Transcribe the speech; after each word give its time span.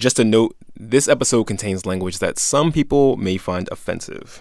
Just 0.00 0.18
a 0.18 0.24
note 0.24 0.56
this 0.74 1.08
episode 1.08 1.44
contains 1.44 1.84
language 1.84 2.20
that 2.20 2.38
some 2.38 2.72
people 2.72 3.18
may 3.18 3.36
find 3.36 3.68
offensive. 3.70 4.40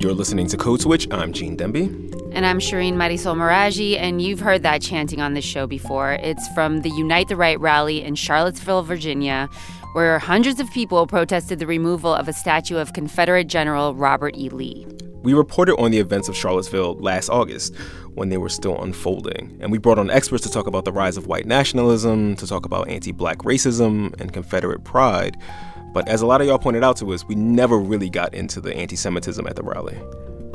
You're 0.00 0.14
listening 0.14 0.46
to 0.46 0.56
Code 0.56 0.80
Switch. 0.80 1.06
I'm 1.10 1.34
Gene 1.34 1.54
Demby. 1.54 2.32
And 2.32 2.46
I'm 2.46 2.60
Shireen 2.60 2.94
Marisol 2.94 3.36
Meraji, 3.36 3.98
and 3.98 4.22
you've 4.22 4.40
heard 4.40 4.62
that 4.62 4.80
chanting 4.80 5.20
on 5.20 5.34
this 5.34 5.44
show 5.44 5.66
before. 5.66 6.12
It's 6.14 6.48
from 6.54 6.80
the 6.80 6.88
Unite 6.88 7.28
the 7.28 7.36
Right 7.36 7.60
rally 7.60 8.02
in 8.02 8.14
Charlottesville, 8.14 8.84
Virginia, 8.84 9.50
where 9.92 10.18
hundreds 10.18 10.60
of 10.60 10.70
people 10.70 11.06
protested 11.06 11.58
the 11.58 11.66
removal 11.66 12.14
of 12.14 12.26
a 12.26 12.32
statue 12.32 12.78
of 12.78 12.94
Confederate 12.94 13.48
General 13.48 13.94
Robert 13.94 14.34
E. 14.34 14.48
Lee. 14.48 14.86
We 15.26 15.34
reported 15.34 15.74
on 15.78 15.90
the 15.90 15.98
events 15.98 16.28
of 16.28 16.36
Charlottesville 16.36 16.94
last 17.00 17.30
August 17.30 17.74
when 18.14 18.28
they 18.28 18.36
were 18.36 18.48
still 18.48 18.80
unfolding, 18.80 19.58
and 19.60 19.72
we 19.72 19.78
brought 19.78 19.98
on 19.98 20.08
experts 20.08 20.44
to 20.44 20.50
talk 20.52 20.68
about 20.68 20.84
the 20.84 20.92
rise 20.92 21.16
of 21.16 21.26
white 21.26 21.46
nationalism, 21.46 22.36
to 22.36 22.46
talk 22.46 22.64
about 22.64 22.88
anti 22.88 23.10
black 23.10 23.38
racism 23.38 24.14
and 24.20 24.32
Confederate 24.32 24.84
pride. 24.84 25.36
But 25.92 26.06
as 26.06 26.22
a 26.22 26.26
lot 26.26 26.42
of 26.42 26.46
y'all 26.46 26.60
pointed 26.60 26.84
out 26.84 26.96
to 26.98 27.12
us, 27.12 27.24
we 27.26 27.34
never 27.34 27.76
really 27.76 28.08
got 28.08 28.34
into 28.34 28.60
the 28.60 28.72
anti 28.76 28.94
Semitism 28.94 29.44
at 29.44 29.56
the 29.56 29.64
rally. 29.64 29.98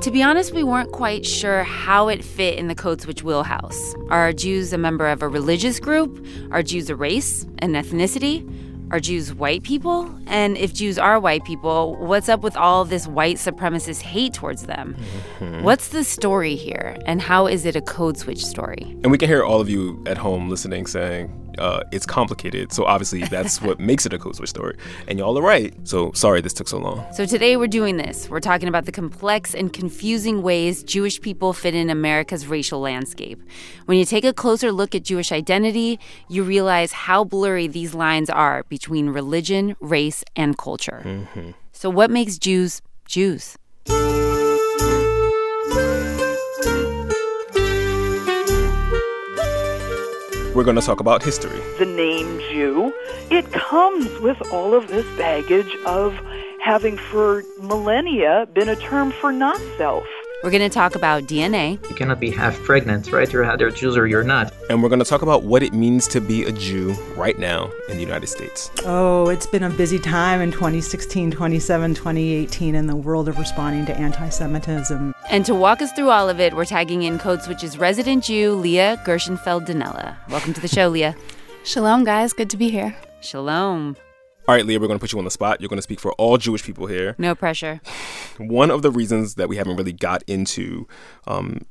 To 0.04 0.10
be 0.10 0.24
honest, 0.24 0.54
we 0.54 0.64
weren't 0.64 0.94
quite 0.94 1.26
sure 1.26 1.64
how 1.64 2.08
it 2.08 2.24
fit 2.24 2.58
in 2.58 2.70
the 2.70 2.76
Code 2.76 3.02
Switch 3.02 3.24
wheelhouse. 3.24 3.94
Are 4.10 4.32
Jews 4.32 4.72
a 4.72 4.78
member 4.78 5.06
of 5.06 5.22
a 5.22 5.28
religious 5.28 5.82
group? 5.82 6.26
Are 6.52 6.64
Jews 6.64 6.90
a 6.90 6.96
race, 6.96 7.44
an 7.60 7.74
ethnicity? 7.74 8.50
Are 8.92 9.00
Jews 9.00 9.34
white 9.34 9.64
people? 9.64 10.14
And 10.28 10.58
if 10.58 10.74
Jews 10.74 11.00
are 11.00 11.18
white 11.18 11.46
people, 11.46 11.96
what's 11.96 12.28
up 12.28 12.42
with 12.42 12.58
all 12.58 12.84
this 12.84 13.08
white 13.08 13.38
supremacist 13.38 14.02
hate 14.02 14.34
towards 14.34 14.64
them? 14.64 14.98
Mm-hmm. 15.40 15.64
What's 15.64 15.88
the 15.88 16.04
story 16.04 16.58
here? 16.58 16.98
And 17.06 17.22
how 17.22 17.48
is 17.48 17.66
it 17.66 17.78
a 17.78 17.82
code 17.82 18.18
switch 18.18 18.46
story? 18.46 18.98
And 19.04 19.10
we 19.10 19.18
can 19.18 19.30
hear 19.30 19.46
all 19.46 19.62
of 19.62 19.70
you 19.70 20.04
at 20.06 20.18
home 20.18 20.50
listening 20.50 20.88
saying, 20.88 21.30
uh, 21.62 21.84
it's 21.92 22.06
complicated. 22.06 22.74
So 22.74 22.86
obviously 22.86 23.24
that's 23.24 23.62
what 23.62 23.80
makes 23.92 24.06
it 24.06 24.14
a 24.14 24.20
code 24.20 24.36
switch 24.36 24.50
story. 24.50 24.76
And 25.08 25.20
y'all 25.20 25.38
are 25.38 25.42
right. 25.42 25.74
So 25.88 26.12
sorry 26.14 26.42
this 26.42 26.54
took 26.54 26.68
so 26.68 26.80
long. 26.80 27.06
So 27.14 27.26
today 27.26 27.56
we're 27.58 27.68
doing 27.68 27.98
this. 27.98 28.30
We're 28.30 28.40
talking 28.40 28.68
about 28.68 28.86
the 28.86 28.92
complex 28.92 29.54
and 29.54 29.72
confusing 29.72 30.42
ways 30.42 30.84
Jewish 30.84 31.22
people 31.22 31.54
fit 31.54 31.76
in 31.76 31.90
America's 31.90 32.48
racial 32.48 32.80
landscape. 32.80 33.42
When 33.86 33.98
you 33.98 34.06
take 34.06 34.26
a 34.26 34.34
closer 34.34 34.72
look 34.72 34.96
at 34.96 35.04
Jewish 35.04 35.32
identity, 35.32 36.00
you 36.30 36.44
realize 36.44 36.92
how 36.92 37.24
blurry 37.24 37.68
these 37.68 37.94
lines 37.94 38.30
are 38.30 38.64
between 38.64 39.10
religion, 39.10 39.76
race, 39.80 40.24
and 40.36 40.58
culture. 40.58 41.02
Mm-hmm. 41.06 41.52
So 41.72 41.90
what 41.90 42.10
makes 42.10 42.38
Jews 42.38 42.82
Jews? 43.06 43.58
We're 50.54 50.64
going 50.64 50.76
to 50.76 50.82
talk 50.82 51.00
about 51.00 51.24
history. 51.24 51.60
The 51.80 51.86
name 51.86 52.40
Jew, 52.52 52.94
it 53.30 53.52
comes 53.52 54.20
with 54.20 54.42
all 54.52 54.74
of 54.74 54.88
this 54.88 55.06
baggage 55.18 55.76
of 55.86 56.14
having 56.60 56.98
for 56.98 57.44
millennia 57.62 58.48
been 58.54 58.70
a 58.70 58.76
term 58.76 59.12
for 59.12 59.32
not 59.32 59.60
self. 59.78 60.06
We're 60.44 60.50
going 60.50 60.68
to 60.68 60.70
talk 60.70 60.96
about 60.96 61.26
DNA. 61.26 61.74
You 61.88 61.96
cannot 61.96 62.20
be 62.20 62.32
half 62.32 62.60
pregnant, 62.64 63.12
right? 63.12 63.32
You're 63.32 63.46
either 63.46 63.70
Jews 63.70 63.96
or 63.96 64.08
you're 64.08 64.24
not. 64.24 64.52
And 64.72 64.82
we're 64.82 64.90
going 64.90 64.98
to 64.98 65.06
talk 65.06 65.22
about 65.22 65.44
what 65.44 65.62
it 65.62 65.72
means 65.72 66.08
to 66.08 66.20
be 66.20 66.46
a 66.46 66.52
Jew 66.52 66.94
right 67.16 67.38
now 67.38 67.72
in 67.90 67.98
the 67.98 68.04
United 68.04 68.26
States. 68.26 68.72
Oh, 68.84 69.30
it's 69.30 69.46
been 69.46 69.62
a 69.62 69.70
busy 69.70 70.00
time 70.00 70.42
in 70.42 70.52
2016, 70.52 71.30
2017, 71.30 71.94
2018 71.94 72.74
in 72.74 72.88
the 72.88 72.96
world 72.96 73.30
of 73.30 73.38
responding 73.38 73.86
to 73.86 73.96
anti 73.96 74.30
Semitism. 74.30 75.14
And 75.30 75.46
to 75.46 75.54
walk 75.54 75.84
us 75.84 75.92
through 75.92 76.10
all 76.10 76.28
of 76.28 76.40
it, 76.40 76.56
we're 76.56 76.66
tagging 76.66 77.04
in 77.04 77.20
Code 77.20 77.44
Switch's 77.44 77.78
resident 77.78 78.24
Jew, 78.24 78.54
Leah 78.54 79.00
Gershenfeld 79.06 79.68
Donnella. 79.68 80.18
Welcome 80.28 80.54
to 80.54 80.62
the 80.62 80.68
show, 80.68 80.88
Leah. 80.88 81.16
Shalom, 81.64 82.04
guys. 82.04 82.34
Good 82.34 82.50
to 82.50 82.58
be 82.58 82.70
here. 82.70 82.96
Shalom. 83.22 83.96
All 84.48 84.56
right, 84.56 84.66
Leah, 84.66 84.80
we're 84.80 84.88
going 84.88 84.98
to 84.98 85.02
put 85.02 85.14
you 85.14 85.20
on 85.20 85.26
the 85.26 85.32
spot. 85.32 85.62
You're 85.62 85.70
going 85.70 85.78
to 85.78 85.84
speak 85.84 86.00
for 86.00 86.14
all 86.14 86.38
Jewish 86.38 86.64
people 86.64 86.88
here. 86.88 87.16
No 87.20 87.36
pressure. 87.36 87.80
One 88.38 88.72
of 88.72 88.82
the 88.82 88.90
reasons 88.90 89.36
that 89.36 89.48
we 89.48 89.56
haven't 89.56 89.78
really 89.78 89.94
got 89.94 90.24
into 90.24 90.88
um, 91.28 91.66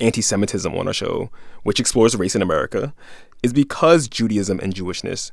anti 0.00 0.20
Semitism 0.20 0.74
on 0.74 0.86
our 0.86 0.92
show, 0.92 1.30
which 1.62 1.80
explores 1.80 2.14
race 2.14 2.36
in 2.36 2.42
America, 2.42 2.92
is 3.42 3.54
because 3.54 4.06
Judaism 4.06 4.60
and 4.60 4.74
Jewishness 4.74 5.30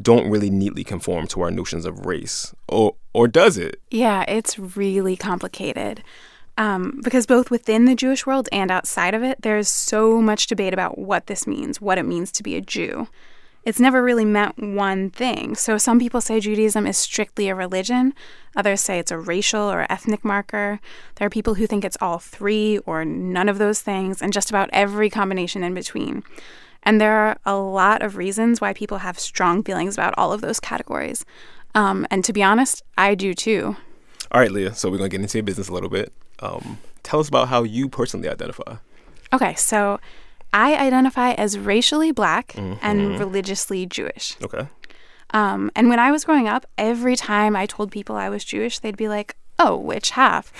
don't 0.00 0.28
really 0.28 0.50
neatly 0.50 0.82
conform 0.82 1.28
to 1.28 1.40
our 1.42 1.52
notions 1.52 1.84
of 1.84 2.04
race. 2.04 2.52
Or, 2.68 2.96
or 3.12 3.28
does 3.28 3.56
it? 3.56 3.80
Yeah, 3.92 4.24
it's 4.26 4.58
really 4.58 5.16
complicated. 5.16 6.02
Um, 6.58 7.00
because 7.02 7.26
both 7.26 7.50
within 7.50 7.84
the 7.84 7.94
Jewish 7.94 8.26
world 8.26 8.48
and 8.50 8.72
outside 8.72 9.14
of 9.14 9.22
it, 9.22 9.42
there's 9.42 9.68
so 9.68 10.20
much 10.20 10.48
debate 10.48 10.72
about 10.72 10.98
what 10.98 11.28
this 11.28 11.46
means, 11.46 11.80
what 11.80 11.98
it 11.98 12.04
means 12.04 12.32
to 12.32 12.42
be 12.42 12.56
a 12.56 12.60
Jew 12.60 13.06
it's 13.64 13.80
never 13.80 14.02
really 14.02 14.24
meant 14.24 14.58
one 14.58 15.10
thing. 15.10 15.54
So 15.54 15.78
some 15.78 15.98
people 15.98 16.20
say 16.20 16.40
Judaism 16.40 16.86
is 16.86 16.96
strictly 16.96 17.48
a 17.48 17.54
religion, 17.54 18.14
others 18.54 18.80
say 18.80 18.98
it's 18.98 19.10
a 19.10 19.18
racial 19.18 19.62
or 19.62 19.86
ethnic 19.90 20.24
marker. 20.24 20.80
There 21.16 21.26
are 21.26 21.30
people 21.30 21.54
who 21.54 21.66
think 21.66 21.84
it's 21.84 21.96
all 22.00 22.18
three 22.18 22.78
or 22.78 23.04
none 23.04 23.48
of 23.48 23.58
those 23.58 23.80
things, 23.80 24.20
and 24.20 24.32
just 24.32 24.50
about 24.50 24.70
every 24.72 25.10
combination 25.10 25.62
in 25.62 25.74
between. 25.74 26.22
And 26.82 27.00
there 27.00 27.14
are 27.14 27.38
a 27.46 27.56
lot 27.56 28.02
of 28.02 28.16
reasons 28.16 28.60
why 28.60 28.74
people 28.74 28.98
have 28.98 29.18
strong 29.18 29.62
feelings 29.62 29.94
about 29.94 30.14
all 30.18 30.32
of 30.32 30.42
those 30.42 30.60
categories. 30.60 31.24
Um, 31.74 32.06
and 32.10 32.22
to 32.24 32.32
be 32.32 32.42
honest, 32.42 32.82
I 32.98 33.14
do 33.14 33.34
too. 33.34 33.76
All 34.30 34.40
right, 34.40 34.50
Leah. 34.50 34.74
So 34.74 34.90
we're 34.90 34.98
going 34.98 35.10
to 35.10 35.16
get 35.16 35.22
into 35.22 35.38
your 35.38 35.44
business 35.44 35.68
a 35.68 35.72
little 35.72 35.88
bit. 35.88 36.12
Um, 36.40 36.78
tell 37.02 37.20
us 37.20 37.28
about 37.28 37.48
how 37.48 37.62
you 37.62 37.88
personally 37.88 38.28
identify. 38.28 38.76
Okay, 39.32 39.54
so 39.54 39.98
I 40.54 40.76
identify 40.76 41.32
as 41.32 41.58
racially 41.58 42.12
black 42.12 42.52
mm-hmm. 42.52 42.78
and 42.80 43.18
religiously 43.18 43.86
Jewish. 43.86 44.36
Okay. 44.40 44.68
Um, 45.30 45.72
and 45.74 45.88
when 45.88 45.98
I 45.98 46.12
was 46.12 46.24
growing 46.24 46.46
up, 46.46 46.64
every 46.78 47.16
time 47.16 47.56
I 47.56 47.66
told 47.66 47.90
people 47.90 48.14
I 48.14 48.28
was 48.28 48.44
Jewish, 48.44 48.78
they'd 48.78 48.96
be 48.96 49.08
like, 49.08 49.34
oh, 49.58 49.76
which 49.76 50.10
half? 50.10 50.52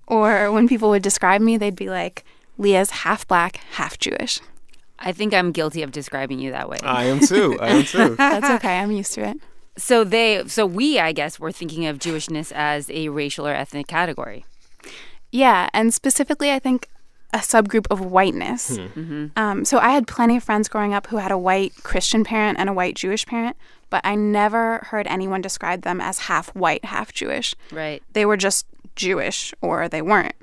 or 0.06 0.50
when 0.50 0.66
people 0.66 0.88
would 0.88 1.02
describe 1.02 1.42
me, 1.42 1.58
they'd 1.58 1.76
be 1.76 1.90
like, 1.90 2.24
Leah's 2.56 2.90
half 2.90 3.28
black, 3.28 3.56
half 3.72 3.98
Jewish. 3.98 4.40
I 4.98 5.12
think 5.12 5.34
I'm 5.34 5.52
guilty 5.52 5.82
of 5.82 5.92
describing 5.92 6.38
you 6.38 6.50
that 6.52 6.70
way. 6.70 6.78
I 6.82 7.04
am 7.04 7.20
too. 7.20 7.58
I 7.60 7.68
am 7.68 7.84
too. 7.84 8.14
That's 8.16 8.48
okay. 8.48 8.78
I'm 8.78 8.92
used 8.92 9.12
to 9.14 9.28
it. 9.28 9.36
So 9.76 10.04
they, 10.04 10.44
so 10.46 10.64
we, 10.64 10.98
I 10.98 11.12
guess, 11.12 11.38
were 11.38 11.52
thinking 11.52 11.84
of 11.84 11.98
Jewishness 11.98 12.50
as 12.54 12.88
a 12.90 13.10
racial 13.10 13.46
or 13.46 13.52
ethnic 13.52 13.88
category. 13.88 14.46
Yeah, 15.30 15.68
and 15.74 15.92
specifically, 15.92 16.50
I 16.50 16.60
think 16.60 16.88
a 17.34 17.38
subgroup 17.38 17.86
of 17.90 18.00
whiteness. 18.00 18.76
Hmm. 18.76 18.82
Mm-hmm. 18.82 19.26
Um, 19.36 19.64
so 19.64 19.78
I 19.78 19.90
had 19.90 20.06
plenty 20.06 20.36
of 20.36 20.44
friends 20.44 20.68
growing 20.68 20.94
up 20.94 21.08
who 21.08 21.16
had 21.16 21.32
a 21.32 21.36
white 21.36 21.74
Christian 21.82 22.24
parent 22.24 22.58
and 22.58 22.70
a 22.70 22.72
white 22.72 22.94
Jewish 22.94 23.26
parent, 23.26 23.56
but 23.90 24.00
I 24.04 24.14
never 24.14 24.78
heard 24.90 25.06
anyone 25.08 25.40
describe 25.40 25.82
them 25.82 26.00
as 26.00 26.20
half 26.20 26.54
white, 26.54 26.84
half 26.84 27.12
Jewish. 27.12 27.54
Right. 27.72 28.02
They 28.12 28.24
were 28.24 28.36
just 28.36 28.66
Jewish 28.94 29.52
or 29.60 29.88
they 29.88 30.00
weren't. 30.00 30.36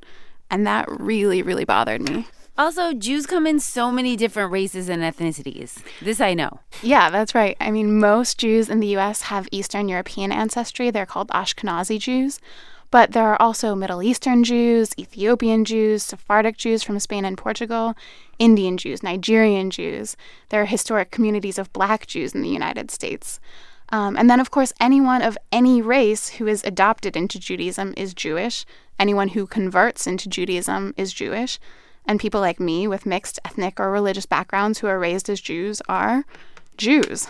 And 0.50 0.68
that 0.68 0.86
really, 0.90 1.42
really 1.42 1.64
bothered 1.64 2.02
me. 2.02 2.28
Also, 2.58 2.92
Jews 2.94 3.26
come 3.26 3.48
in 3.48 3.62
so 3.62 3.90
many 3.90 4.18
different 4.18 4.52
races 4.52 4.90
and 4.90 5.02
ethnicities. 5.02 5.82
This 6.02 6.20
I 6.20 6.34
know. 6.34 6.60
Yeah, 6.84 7.10
that's 7.10 7.34
right. 7.34 7.56
I 7.62 7.72
mean, 7.72 8.00
most 8.00 8.38
Jews 8.38 8.70
in 8.70 8.82
the 8.82 8.98
US 8.98 9.24
have 9.24 9.48
Eastern 9.52 9.88
European 9.88 10.34
ancestry. 10.34 10.92
They're 10.92 11.06
called 11.06 11.30
Ashkenazi 11.30 11.98
Jews. 11.98 12.42
But 12.92 13.14
there 13.14 13.28
are 13.28 13.42
also 13.42 13.74
Middle 13.74 14.04
Eastern 14.04 14.44
Jews, 14.44 14.94
Ethiopian 15.00 15.64
Jews, 15.64 16.04
Sephardic 16.04 16.58
Jews 16.58 16.84
from 16.84 17.00
Spain 17.00 17.24
and 17.24 17.38
Portugal, 17.38 17.96
Indian 18.38 18.78
Jews, 18.78 19.02
Nigerian 19.02 19.70
Jews. 19.70 20.18
There 20.50 20.62
are 20.62 20.66
historic 20.66 21.10
communities 21.10 21.58
of 21.58 21.72
black 21.72 22.06
Jews 22.06 22.36
in 22.36 22.42
the 22.42 22.50
United 22.50 22.92
States. 22.92 23.40
Um, 23.90 24.18
and 24.18 24.30
then, 24.30 24.40
of 24.40 24.52
course, 24.52 24.74
anyone 24.80 25.22
of 25.22 25.38
any 25.52 25.82
race 25.82 26.30
who 26.30 26.48
is 26.48 26.64
adopted 26.64 27.16
into 27.16 27.40
Judaism 27.40 27.94
is 27.96 28.14
Jewish. 28.14 28.66
Anyone 29.00 29.30
who 29.30 29.48
converts 29.48 30.06
into 30.06 30.30
Judaism 30.30 30.94
is 30.98 31.14
Jewish. 31.14 31.60
And 32.06 32.20
people 32.20 32.42
like 32.42 32.60
me 32.60 32.88
with 32.88 33.06
mixed 33.06 33.40
ethnic 33.46 33.80
or 33.80 33.90
religious 33.90 34.26
backgrounds 34.26 34.80
who 34.80 34.88
are 34.88 35.00
raised 35.00 35.30
as 35.30 35.40
Jews 35.40 35.82
are 35.88 36.26
Jews. 36.78 37.28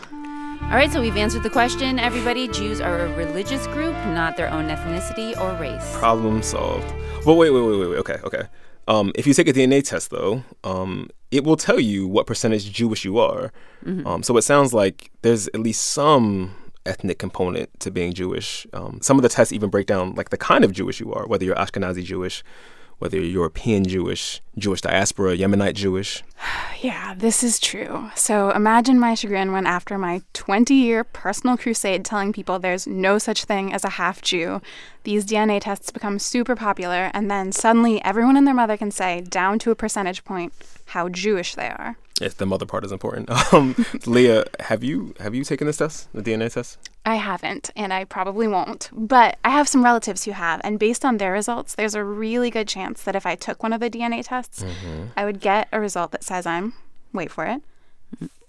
All 0.63 0.77
right, 0.77 0.91
so 0.91 1.01
we've 1.01 1.17
answered 1.17 1.43
the 1.43 1.49
question. 1.49 1.99
Everybody, 1.99 2.47
Jews 2.47 2.79
are 2.79 3.05
a 3.05 3.13
religious 3.15 3.67
group, 3.67 3.93
not 4.07 4.37
their 4.37 4.49
own 4.49 4.69
ethnicity 4.69 5.37
or 5.37 5.53
race. 5.59 5.97
Problem 5.97 6.41
solved. 6.41 6.87
But 7.25 7.33
wait, 7.33 7.49
wait, 7.49 7.61
wait, 7.61 7.77
wait, 7.79 7.89
wait. 7.89 7.97
Okay, 7.97 8.17
okay. 8.23 8.43
Um, 8.87 9.11
if 9.15 9.27
you 9.27 9.33
take 9.33 9.49
a 9.49 9.53
DNA 9.53 9.83
test, 9.83 10.11
though, 10.11 10.43
um, 10.63 11.09
it 11.29 11.43
will 11.43 11.57
tell 11.57 11.79
you 11.79 12.07
what 12.07 12.25
percentage 12.25 12.71
Jewish 12.71 13.03
you 13.03 13.19
are. 13.19 13.51
Mm-hmm. 13.85 14.07
Um, 14.07 14.23
so 14.23 14.37
it 14.37 14.43
sounds 14.43 14.73
like 14.73 15.11
there's 15.23 15.47
at 15.49 15.59
least 15.59 15.83
some 15.83 16.55
ethnic 16.85 17.19
component 17.19 17.77
to 17.81 17.91
being 17.91 18.13
Jewish. 18.13 18.65
Um, 18.73 18.99
some 19.01 19.17
of 19.17 19.23
the 19.23 19.29
tests 19.29 19.51
even 19.51 19.69
break 19.69 19.87
down 19.87 20.15
like 20.15 20.29
the 20.29 20.37
kind 20.37 20.63
of 20.63 20.71
Jewish 20.71 20.99
you 20.99 21.13
are, 21.13 21.27
whether 21.27 21.43
you're 21.45 21.55
Ashkenazi 21.55 22.03
Jewish, 22.03 22.43
whether 23.01 23.17
you're 23.17 23.25
European 23.25 23.83
Jewish, 23.83 24.41
Jewish 24.59 24.81
diaspora, 24.81 25.35
Yemenite 25.35 25.73
Jewish. 25.73 26.23
Yeah, 26.81 27.13
this 27.15 27.43
is 27.43 27.59
true. 27.59 28.09
So 28.15 28.49
imagine 28.49 28.99
my 28.99 29.13
chagrin 29.13 29.51
when, 29.51 29.67
after 29.67 29.99
my 29.99 30.23
20 30.33 30.73
year 30.73 31.03
personal 31.03 31.55
crusade 31.55 32.03
telling 32.03 32.33
people 32.33 32.57
there's 32.57 32.87
no 32.87 33.19
such 33.19 33.45
thing 33.45 33.71
as 33.71 33.83
a 33.83 33.89
half 33.89 34.19
Jew, 34.23 34.61
these 35.03 35.23
DNA 35.23 35.61
tests 35.61 35.91
become 35.91 36.17
super 36.17 36.55
popular, 36.55 37.11
and 37.13 37.29
then 37.29 37.51
suddenly 37.51 38.03
everyone 38.03 38.35
and 38.35 38.47
their 38.47 38.55
mother 38.55 38.77
can 38.77 38.89
say, 38.89 39.21
down 39.21 39.59
to 39.59 39.69
a 39.69 39.75
percentage 39.75 40.23
point, 40.23 40.53
how 40.85 41.07
Jewish 41.07 41.53
they 41.53 41.67
are. 41.69 41.97
Yes, 42.19 42.33
the 42.33 42.47
mother 42.47 42.65
part 42.65 42.83
is 42.83 42.91
important. 42.91 43.29
Um, 43.53 43.75
Leah, 44.05 44.45
have 44.59 44.83
you 44.83 45.13
have 45.19 45.35
you 45.35 45.43
taken 45.43 45.67
this 45.67 45.77
test, 45.77 46.07
the 46.13 46.23
DNA 46.23 46.51
test? 46.51 46.77
I 47.05 47.15
haven't, 47.15 47.71
and 47.75 47.91
I 47.91 48.03
probably 48.03 48.47
won't. 48.47 48.89
But 48.93 49.37
I 49.43 49.49
have 49.49 49.67
some 49.67 49.83
relatives 49.83 50.25
who 50.25 50.31
have, 50.31 50.61
and 50.63 50.77
based 50.77 51.03
on 51.03 51.17
their 51.17 51.31
results, 51.31 51.75
there's 51.75 51.95
a 51.95 52.03
really 52.03 52.49
good 52.51 52.67
chance 52.67 53.01
that 53.03 53.15
if 53.15 53.25
I 53.25 53.35
took 53.35 53.63
one 53.63 53.73
of 53.73 53.79
the 53.79 53.89
DNA 53.89 54.23
tests, 54.23 54.63
mm-hmm. 54.63 55.05
I 55.17 55.25
would 55.25 55.39
get 55.39 55.67
a 55.71 55.79
result 55.79 56.11
that 56.11 56.23
says 56.23 56.45
I'm, 56.45 56.73
wait 57.11 57.31
for 57.31 57.45
it, 57.45 57.61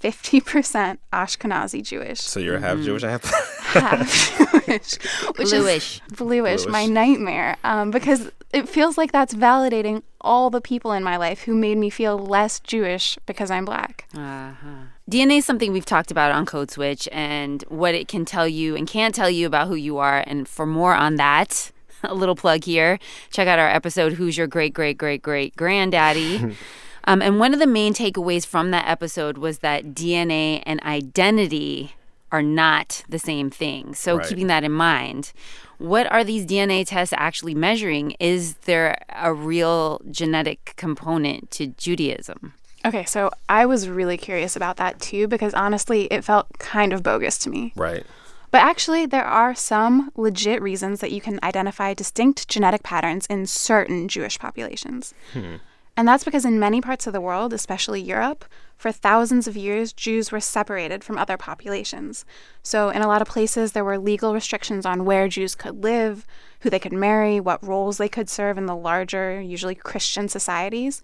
50% 0.03 0.99
Ashkenazi 1.13 1.83
Jewish. 1.83 2.21
So 2.21 2.41
you're 2.41 2.59
half 2.59 2.77
mm-hmm. 2.77 2.85
Jewish, 2.85 3.03
half 3.03 3.25
half 3.73 4.39
Jewish, 4.67 4.97
which 5.37 5.51
bluish. 5.51 6.01
is 6.11 6.17
bluish, 6.17 6.63
bluish. 6.63 6.67
my 6.67 6.87
nightmare. 6.87 7.57
Um, 7.65 7.91
because 7.91 8.31
it 8.53 8.69
feels 8.69 8.99
like 8.99 9.13
that's 9.13 9.35
validating 9.35 10.03
all 10.21 10.51
the 10.51 10.61
people 10.61 10.93
in 10.93 11.03
my 11.03 11.17
life 11.17 11.43
who 11.43 11.55
made 11.55 11.79
me 11.79 11.89
feel 11.89 12.19
less 12.19 12.61
Jewish 12.61 13.19
because 13.27 13.51
I'm 13.51 13.65
black. 13.65 14.07
Uh-huh. 14.15 14.87
DNA 15.11 15.39
is 15.39 15.45
something 15.45 15.73
we've 15.73 15.85
talked 15.85 16.11
about 16.11 16.33
on 16.33 16.47
Code 16.47 16.71
Switch 16.71 17.09
and 17.11 17.63
what 17.69 17.95
it 17.95 18.09
can 18.09 18.25
tell 18.25 18.47
you 18.47 18.77
and 18.77 18.87
can't 18.87 19.15
tell 19.15 19.29
you 19.29 19.47
about 19.47 19.69
who 19.69 19.75
you 19.75 19.99
are. 19.99 20.23
And 20.27 20.49
for 20.49 20.65
more 20.65 20.95
on 20.95 21.17
that, 21.17 21.73
a 22.03 22.15
little 22.15 22.37
plug 22.37 22.65
here. 22.65 22.99
Check 23.31 23.49
out 23.49 23.59
our 23.59 23.69
episode, 23.69 24.15
Who's 24.15 24.37
Your 24.37 24.47
Great 24.47 24.75
Great 24.75 24.99
Great 24.99 25.23
Great 25.23 25.57
Granddaddy? 25.57 26.57
Um, 27.05 27.21
and 27.21 27.41
one 27.41 27.53
of 27.53 27.59
the 27.59 27.67
main 27.67 27.95
takeaways 27.95 28.47
from 28.47 28.71
that 28.71 28.89
episode 28.89 29.39
was 29.39 29.59
that 29.59 29.87
DNA 29.87 30.63
and 30.65 30.81
identity 30.85 31.97
are 32.31 32.43
not 32.43 33.05
the 33.09 33.19
same 33.19 33.51
thing. 33.51 33.95
So, 33.95 34.17
right. 34.17 34.27
keeping 34.27 34.47
that 34.47 34.65
in 34.65 34.73
mind, 34.73 35.33
what 35.79 36.11
are 36.13 36.23
these 36.23 36.47
DNA 36.47 36.87
tests 36.87 37.13
actually 37.17 37.55
measuring? 37.55 38.13
Is 38.21 38.55
there 38.67 38.99
a 39.09 39.35
real 39.35 40.01
genetic 40.11 40.75
component 40.77 41.51
to 41.53 41.67
Judaism? 41.67 42.55
Okay, 42.85 43.05
so 43.05 43.31
I 43.49 43.67
was 43.67 43.89
really 43.89 44.17
curious 44.17 44.57
about 44.57 44.77
that 44.79 45.01
too 45.01 45.29
because 45.29 45.55
honestly, 45.55 46.05
it 46.05 46.25
felt 46.25 46.47
kind 46.59 46.93
of 46.93 47.03
bogus 47.03 47.39
to 47.39 47.51
me. 47.51 47.73
Right. 47.77 48.05
But 48.51 48.63
actually, 48.63 49.07
there 49.07 49.25
are 49.25 49.55
some 49.55 50.11
legit 50.15 50.61
reasons 50.61 51.01
that 51.01 51.11
you 51.11 51.21
can 51.21 51.41
identify 51.43 51.95
distinct 51.95 52.49
genetic 52.49 52.83
patterns 52.83 53.27
in 53.27 53.47
certain 53.47 54.09
Jewish 54.09 54.39
populations. 54.39 55.15
Hmm. 55.33 55.57
And 55.97 56.09
that's 56.09 56.25
because 56.25 56.45
in 56.45 56.59
many 56.59 56.81
parts 56.81 57.07
of 57.07 57.13
the 57.13 57.21
world, 57.21 57.53
especially 57.53 58.01
Europe, 58.01 58.45
for 58.77 58.91
thousands 58.93 59.47
of 59.47 59.57
years, 59.57 59.93
Jews 59.93 60.33
were 60.33 60.41
separated 60.41 61.05
from 61.05 61.17
other 61.17 61.37
populations. 61.37 62.25
So, 62.63 62.89
in 62.89 63.01
a 63.01 63.07
lot 63.07 63.23
of 63.23 63.29
places, 63.29 63.73
there 63.73 63.85
were 63.85 63.99
legal 63.99 64.35
restrictions 64.35 64.85
on 64.85 65.05
where 65.05 65.29
Jews 65.29 65.55
could 65.55 65.85
live, 65.85 66.27
who 66.61 66.71
they 66.71 66.79
could 66.79 66.93
marry, 66.93 67.41
what 67.41 67.65
roles 67.65 67.99
they 67.99 68.09
could 68.09 68.29
serve 68.29 68.59
in 68.59 68.67
the 68.67 68.77
larger, 68.77 69.41
usually 69.41 69.75
Christian 69.75 70.29
societies. 70.29 71.03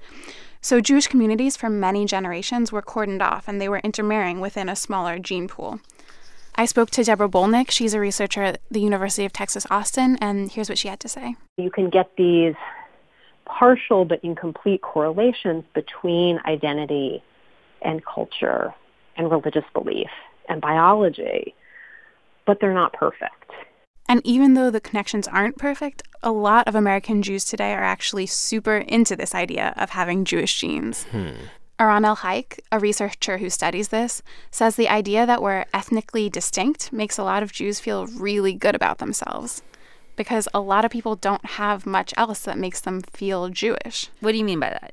So, 0.60 0.80
Jewish 0.80 1.06
communities 1.06 1.56
for 1.56 1.70
many 1.70 2.04
generations 2.04 2.72
were 2.72 2.82
cordoned 2.82 3.22
off 3.22 3.46
and 3.46 3.60
they 3.60 3.68
were 3.68 3.78
intermarrying 3.78 4.40
within 4.40 4.68
a 4.68 4.76
smaller 4.76 5.18
gene 5.18 5.48
pool. 5.48 5.80
I 6.56 6.64
spoke 6.64 6.90
to 6.90 7.04
Deborah 7.04 7.28
Bolnick. 7.28 7.70
She's 7.70 7.94
a 7.94 8.00
researcher 8.00 8.42
at 8.42 8.60
the 8.68 8.80
University 8.80 9.24
of 9.24 9.32
Texas 9.32 9.64
Austin, 9.70 10.18
and 10.20 10.50
here's 10.50 10.68
what 10.68 10.78
she 10.78 10.88
had 10.88 10.98
to 11.00 11.08
say. 11.08 11.36
You 11.56 11.70
can 11.70 11.88
get 11.88 12.16
these 12.16 12.56
partial 13.44 14.04
but 14.04 14.18
incomplete 14.24 14.82
correlations 14.82 15.64
between 15.72 16.40
identity 16.46 17.22
and 17.82 18.04
culture 18.04 18.74
and 19.16 19.30
religious 19.30 19.64
belief 19.72 20.10
and 20.48 20.60
biology, 20.60 21.54
but 22.44 22.58
they're 22.60 22.74
not 22.74 22.92
perfect. 22.92 23.52
And 24.08 24.22
even 24.24 24.54
though 24.54 24.70
the 24.70 24.80
connections 24.80 25.28
aren't 25.28 25.58
perfect, 25.58 26.02
a 26.22 26.32
lot 26.32 26.66
of 26.66 26.74
American 26.74 27.22
Jews 27.22 27.44
today 27.44 27.72
are 27.74 27.84
actually 27.84 28.26
super 28.26 28.78
into 28.78 29.14
this 29.14 29.34
idea 29.34 29.74
of 29.76 29.90
having 29.90 30.24
Jewish 30.24 30.58
genes. 30.58 31.04
Hmm. 31.04 31.32
Eran 31.78 32.02
Elhaik, 32.02 32.58
a 32.72 32.80
researcher 32.80 33.38
who 33.38 33.50
studies 33.50 33.88
this, 33.88 34.22
says 34.50 34.74
the 34.74 34.88
idea 34.88 35.26
that 35.26 35.42
we're 35.42 35.64
ethnically 35.72 36.28
distinct 36.28 36.92
makes 36.92 37.18
a 37.18 37.22
lot 37.22 37.42
of 37.42 37.52
Jews 37.52 37.78
feel 37.78 38.06
really 38.06 38.52
good 38.52 38.74
about 38.74 38.98
themselves 38.98 39.62
because 40.16 40.48
a 40.52 40.60
lot 40.60 40.84
of 40.84 40.90
people 40.90 41.14
don't 41.14 41.44
have 41.44 41.86
much 41.86 42.12
else 42.16 42.40
that 42.40 42.58
makes 42.58 42.80
them 42.80 43.00
feel 43.02 43.48
Jewish. 43.48 44.10
What 44.20 44.32
do 44.32 44.38
you 44.38 44.44
mean 44.44 44.58
by 44.58 44.70
that? 44.70 44.92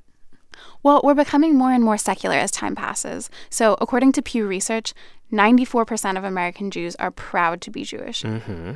Well, 0.83 1.01
we're 1.03 1.15
becoming 1.15 1.55
more 1.55 1.71
and 1.71 1.83
more 1.83 1.97
secular 1.97 2.35
as 2.35 2.51
time 2.51 2.75
passes. 2.75 3.29
So, 3.49 3.75
according 3.81 4.11
to 4.13 4.21
Pew 4.21 4.45
Research, 4.45 4.93
94% 5.33 6.17
of 6.17 6.23
American 6.23 6.69
Jews 6.69 6.95
are 6.97 7.09
proud 7.09 7.59
to 7.61 7.71
be 7.71 7.83
Jewish. 7.83 8.21
Mm-hmm. 8.21 8.73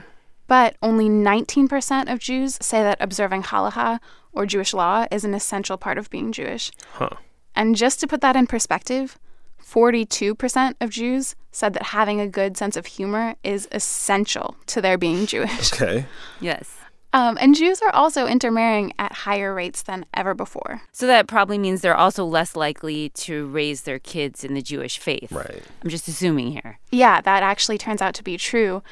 But 0.49 0.75
only 0.81 1.07
19% 1.07 2.11
of 2.11 2.19
Jews 2.19 2.57
say 2.59 2.81
that 2.83 2.97
observing 2.99 3.43
halacha 3.43 3.99
or 4.33 4.45
Jewish 4.45 4.73
law 4.73 5.05
is 5.11 5.23
an 5.23 5.33
essential 5.33 5.77
part 5.77 5.97
of 5.97 6.09
being 6.09 6.31
Jewish. 6.31 6.71
Huh. 6.93 7.11
And 7.55 7.75
just 7.75 7.99
to 7.99 8.07
put 8.07 8.21
that 8.21 8.35
in 8.35 8.47
perspective, 8.47 9.19
42% 9.63 10.75
of 10.81 10.89
Jews 10.89 11.35
said 11.51 11.73
that 11.73 11.83
having 11.83 12.19
a 12.19 12.27
good 12.27 12.57
sense 12.57 12.75
of 12.75 12.87
humor 12.87 13.35
is 13.43 13.67
essential 13.71 14.55
to 14.65 14.81
their 14.81 14.97
being 14.97 15.25
Jewish. 15.25 15.71
Okay. 15.79 16.05
Yes. 16.41 16.75
Um, 17.13 17.37
and 17.39 17.55
Jews 17.55 17.81
are 17.81 17.93
also 17.93 18.27
intermarrying 18.27 18.93
at 18.99 19.11
higher 19.11 19.53
rates 19.53 19.81
than 19.81 20.05
ever 20.13 20.33
before. 20.33 20.81
So 20.91 21.07
that 21.07 21.27
probably 21.27 21.57
means 21.57 21.81
they're 21.81 21.95
also 21.95 22.23
less 22.25 22.55
likely 22.55 23.09
to 23.09 23.47
raise 23.47 23.83
their 23.83 23.99
kids 23.99 24.43
in 24.43 24.53
the 24.53 24.61
Jewish 24.61 24.99
faith. 24.99 25.31
Right. 25.31 25.63
I'm 25.83 25.89
just 25.89 26.07
assuming 26.07 26.51
here. 26.51 26.79
Yeah, 26.91 27.21
that 27.21 27.41
actually 27.43 27.77
turns 27.77 28.01
out 28.01 28.13
to 28.15 28.23
be 28.23 28.37
true. 28.37 28.83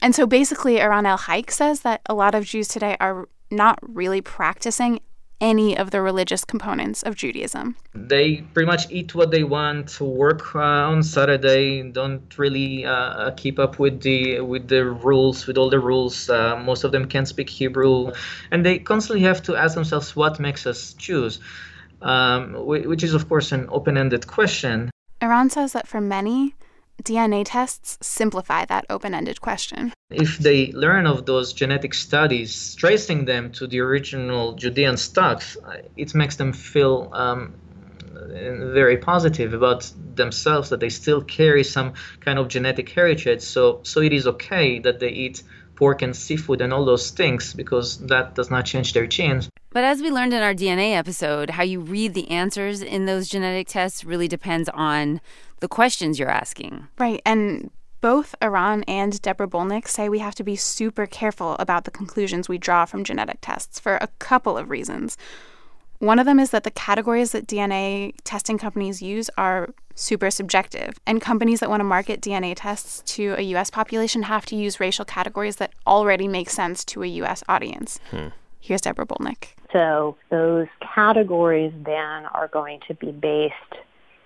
And 0.00 0.14
so 0.14 0.26
basically, 0.26 0.80
Eran 0.80 1.04
Elhaik 1.04 1.50
says 1.50 1.80
that 1.80 2.00
a 2.06 2.14
lot 2.14 2.34
of 2.34 2.44
Jews 2.44 2.68
today 2.68 2.96
are 3.00 3.28
not 3.50 3.78
really 3.82 4.20
practicing 4.20 5.00
any 5.40 5.76
of 5.78 5.90
the 5.90 6.00
religious 6.02 6.44
components 6.44 7.02
of 7.02 7.14
Judaism. 7.14 7.76
They 7.94 8.42
pretty 8.54 8.66
much 8.66 8.90
eat 8.90 9.14
what 9.14 9.30
they 9.30 9.44
want, 9.44 10.00
work 10.00 10.54
uh, 10.54 10.58
on 10.58 11.02
Saturday, 11.02 11.82
don't 11.82 12.36
really 12.36 12.84
uh, 12.84 13.30
keep 13.36 13.58
up 13.58 13.78
with 13.78 14.00
the 14.00 14.40
with 14.40 14.68
the 14.68 14.84
rules, 14.84 15.46
with 15.46 15.56
all 15.56 15.70
the 15.70 15.78
rules. 15.78 16.28
Uh, 16.28 16.56
most 16.56 16.84
of 16.84 16.92
them 16.92 17.06
can't 17.06 17.28
speak 17.28 17.48
Hebrew, 17.48 18.12
and 18.50 18.66
they 18.66 18.78
constantly 18.78 19.24
have 19.24 19.42
to 19.44 19.56
ask 19.56 19.74
themselves 19.74 20.16
what 20.16 20.40
makes 20.40 20.66
us 20.66 20.94
Jews, 20.94 21.38
um, 22.02 22.54
which 22.66 23.04
is 23.04 23.14
of 23.14 23.28
course 23.28 23.52
an 23.52 23.66
open-ended 23.70 24.26
question. 24.26 24.90
Eran 25.20 25.50
says 25.50 25.72
that 25.72 25.86
for 25.86 26.00
many, 26.00 26.54
DNA 27.02 27.44
tests 27.44 27.98
simplify 28.00 28.64
that 28.66 28.84
open 28.90 29.14
ended 29.14 29.40
question. 29.40 29.92
If 30.10 30.38
they 30.38 30.72
learn 30.72 31.06
of 31.06 31.26
those 31.26 31.52
genetic 31.52 31.94
studies, 31.94 32.74
tracing 32.74 33.24
them 33.24 33.52
to 33.52 33.66
the 33.66 33.80
original 33.80 34.54
Judean 34.54 34.96
stocks, 34.96 35.56
it 35.96 36.14
makes 36.14 36.36
them 36.36 36.52
feel 36.52 37.10
um, 37.12 37.54
very 38.30 38.96
positive 38.96 39.54
about 39.54 39.90
themselves 40.14 40.70
that 40.70 40.80
they 40.80 40.88
still 40.88 41.22
carry 41.22 41.64
some 41.64 41.94
kind 42.20 42.38
of 42.38 42.48
genetic 42.48 42.88
heritage. 42.88 43.42
So, 43.42 43.80
so 43.82 44.00
it 44.00 44.12
is 44.12 44.26
okay 44.26 44.78
that 44.80 44.98
they 44.98 45.10
eat 45.10 45.42
pork 45.78 46.02
and 46.02 46.14
seafood 46.14 46.60
and 46.60 46.72
all 46.72 46.84
those 46.84 47.10
things 47.10 47.54
because 47.54 47.98
that 48.08 48.34
does 48.34 48.50
not 48.50 48.66
change 48.66 48.92
their 48.94 49.06
genes. 49.06 49.48
But 49.70 49.84
as 49.84 50.02
we 50.02 50.10
learned 50.10 50.32
in 50.32 50.42
our 50.42 50.52
DNA 50.54 50.96
episode, 50.96 51.50
how 51.50 51.62
you 51.62 51.78
read 51.80 52.14
the 52.14 52.28
answers 52.30 52.82
in 52.82 53.06
those 53.06 53.28
genetic 53.28 53.68
tests 53.68 54.04
really 54.04 54.26
depends 54.26 54.68
on 54.70 55.20
the 55.60 55.68
questions 55.68 56.18
you're 56.18 56.28
asking. 56.28 56.88
Right. 56.98 57.22
And 57.24 57.70
both 58.00 58.34
Eran 58.42 58.82
and 58.84 59.22
Deborah 59.22 59.46
Bolnick 59.46 59.86
say 59.86 60.08
we 60.08 60.18
have 60.18 60.34
to 60.36 60.44
be 60.44 60.56
super 60.56 61.06
careful 61.06 61.54
about 61.60 61.84
the 61.84 61.92
conclusions 61.92 62.48
we 62.48 62.58
draw 62.58 62.84
from 62.84 63.04
genetic 63.04 63.38
tests 63.40 63.78
for 63.78 63.96
a 63.96 64.08
couple 64.18 64.58
of 64.58 64.70
reasons. 64.70 65.16
One 65.98 66.20
of 66.20 66.26
them 66.26 66.38
is 66.38 66.50
that 66.50 66.62
the 66.62 66.70
categories 66.70 67.32
that 67.32 67.46
DNA 67.48 68.12
testing 68.22 68.56
companies 68.56 69.02
use 69.02 69.28
are 69.36 69.70
super 69.96 70.30
subjective, 70.30 71.00
and 71.06 71.20
companies 71.20 71.58
that 71.58 71.68
want 71.68 71.80
to 71.80 71.84
market 71.84 72.20
DNA 72.20 72.54
tests 72.56 73.02
to 73.14 73.34
a 73.36 73.42
US 73.56 73.68
population 73.68 74.22
have 74.22 74.46
to 74.46 74.56
use 74.56 74.78
racial 74.78 75.04
categories 75.04 75.56
that 75.56 75.72
already 75.88 76.28
make 76.28 76.50
sense 76.50 76.84
to 76.86 77.02
a 77.02 77.06
US 77.06 77.42
audience. 77.48 77.98
Hmm. 78.12 78.28
Here's 78.60 78.80
Deborah 78.80 79.06
Bolnick. 79.06 79.54
So, 79.72 80.16
those 80.30 80.68
categories 80.94 81.72
then 81.84 82.26
are 82.32 82.48
going 82.52 82.80
to 82.86 82.94
be 82.94 83.10
based 83.10 83.54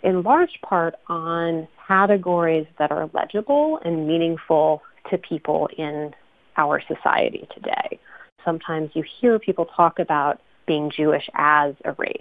in 0.03 0.23
large 0.23 0.61
part 0.63 0.95
on 1.09 1.67
categories 1.89 2.67
that 2.79 2.93
are 2.93 3.09
legible 3.15 3.81
and 3.85 4.07
meaningful 4.07 4.83
to 5.11 5.17
people 5.17 5.69
in 5.79 6.15
our 6.57 6.83
society 6.87 7.49
today. 7.55 7.99
Sometimes 8.45 8.91
you 8.95 9.05
hear 9.21 9.39
people 9.39 9.67
talk 9.67 9.99
about 9.99 10.41
being 10.67 10.91
Jewish 10.91 11.29
as 11.35 11.75
a 11.85 11.93
race. 11.93 12.17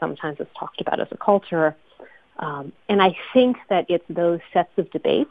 Sometimes 0.00 0.38
it's 0.40 0.50
talked 0.58 0.80
about 0.80 1.00
as 1.00 1.08
a 1.10 1.16
culture. 1.16 1.76
Um, 2.38 2.72
and 2.88 3.02
I 3.02 3.16
think 3.32 3.56
that 3.68 3.86
it's 3.88 4.04
those 4.08 4.40
sets 4.52 4.72
of 4.78 4.90
debates 4.90 5.30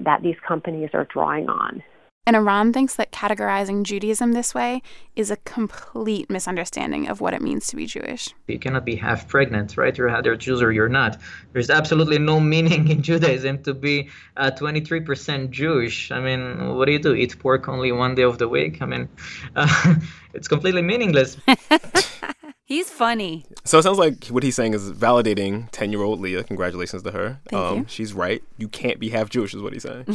that 0.00 0.22
these 0.22 0.36
companies 0.46 0.90
are 0.92 1.04
drawing 1.04 1.48
on 1.48 1.82
And 2.24 2.36
Eran 2.36 2.72
thinks 2.72 2.94
that 2.96 3.10
categorizing 3.10 3.82
Judaism 3.82 4.32
this 4.32 4.54
way 4.54 4.80
is 5.16 5.32
a 5.32 5.36
complete 5.38 6.30
misunderstanding 6.30 7.08
of 7.08 7.20
what 7.20 7.34
it 7.34 7.42
means 7.42 7.66
to 7.66 7.76
be 7.76 7.84
Jewish. 7.84 8.32
You 8.46 8.60
cannot 8.60 8.84
be 8.84 8.94
half 8.94 9.26
pregnant, 9.26 9.76
right? 9.76 9.96
You're 9.96 10.08
either 10.08 10.36
Jews 10.36 10.62
or 10.62 10.70
you're 10.70 10.88
not. 10.88 11.18
There's 11.52 11.68
absolutely 11.68 12.20
no 12.20 12.38
meaning 12.38 12.86
in 12.86 13.02
Judaism 13.08 13.64
to 13.64 13.74
be 13.74 14.08
uh, 14.36 14.52
23% 14.52 15.50
Jewish. 15.50 16.12
I 16.12 16.20
mean, 16.20 16.76
what 16.76 16.84
do 16.84 16.92
you 16.92 17.00
do? 17.00 17.12
Eat 17.12 17.36
pork 17.40 17.68
only 17.68 17.90
one 17.90 18.14
day 18.14 18.22
of 18.22 18.38
the 18.38 18.48
week? 18.48 18.80
I 18.80 18.86
mean, 18.86 19.08
uh, 19.56 19.94
it's 20.32 20.46
completely 20.46 20.82
meaningless. 20.82 21.36
He's 22.64 22.88
funny. 22.88 23.44
So 23.64 23.78
it 23.78 23.82
sounds 23.82 23.98
like 23.98 24.28
what 24.28 24.44
he's 24.44 24.54
saying 24.54 24.72
is 24.72 24.90
validating 24.92 25.68
10 25.72 25.90
year 25.90 26.02
old 26.02 26.20
Leah. 26.20 26.44
Congratulations 26.44 27.02
to 27.02 27.10
her. 27.10 27.40
Thank 27.48 27.62
um, 27.62 27.78
you. 27.78 27.86
She's 27.88 28.14
right. 28.14 28.42
You 28.56 28.68
can't 28.68 28.98
be 28.98 29.10
half 29.10 29.28
Jewish, 29.28 29.52
is 29.52 29.60
what 29.60 29.74
he's 29.74 29.82
saying. 29.82 30.06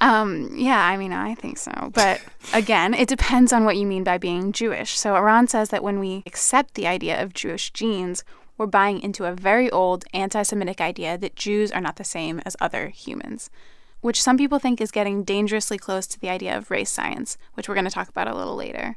Um, 0.00 0.50
yeah, 0.54 0.86
I 0.86 0.96
mean, 0.96 1.12
I 1.12 1.34
think 1.34 1.58
so. 1.58 1.90
But 1.92 2.22
again, 2.54 2.94
it 2.94 3.08
depends 3.08 3.52
on 3.52 3.64
what 3.64 3.76
you 3.76 3.86
mean 3.86 4.02
by 4.02 4.18
being 4.18 4.52
Jewish. 4.52 4.98
So 4.98 5.14
Eran 5.14 5.46
says 5.46 5.68
that 5.68 5.82
when 5.82 5.98
we 5.98 6.22
accept 6.26 6.74
the 6.74 6.86
idea 6.86 7.22
of 7.22 7.34
Jewish 7.34 7.70
genes, 7.72 8.24
we're 8.56 8.66
buying 8.66 9.00
into 9.00 9.24
a 9.24 9.34
very 9.34 9.70
old 9.70 10.04
anti 10.12 10.42
Semitic 10.42 10.80
idea 10.80 11.18
that 11.18 11.36
Jews 11.36 11.70
are 11.70 11.80
not 11.80 11.96
the 11.96 12.04
same 12.04 12.40
as 12.44 12.56
other 12.60 12.88
humans, 12.88 13.50
which 14.00 14.22
some 14.22 14.36
people 14.36 14.58
think 14.58 14.80
is 14.80 14.90
getting 14.90 15.24
dangerously 15.24 15.78
close 15.78 16.06
to 16.08 16.20
the 16.20 16.30
idea 16.30 16.56
of 16.56 16.70
race 16.70 16.90
science, 16.90 17.36
which 17.54 17.68
we're 17.68 17.74
going 17.74 17.86
to 17.86 17.90
talk 17.90 18.08
about 18.08 18.28
a 18.28 18.36
little 18.36 18.56
later. 18.56 18.96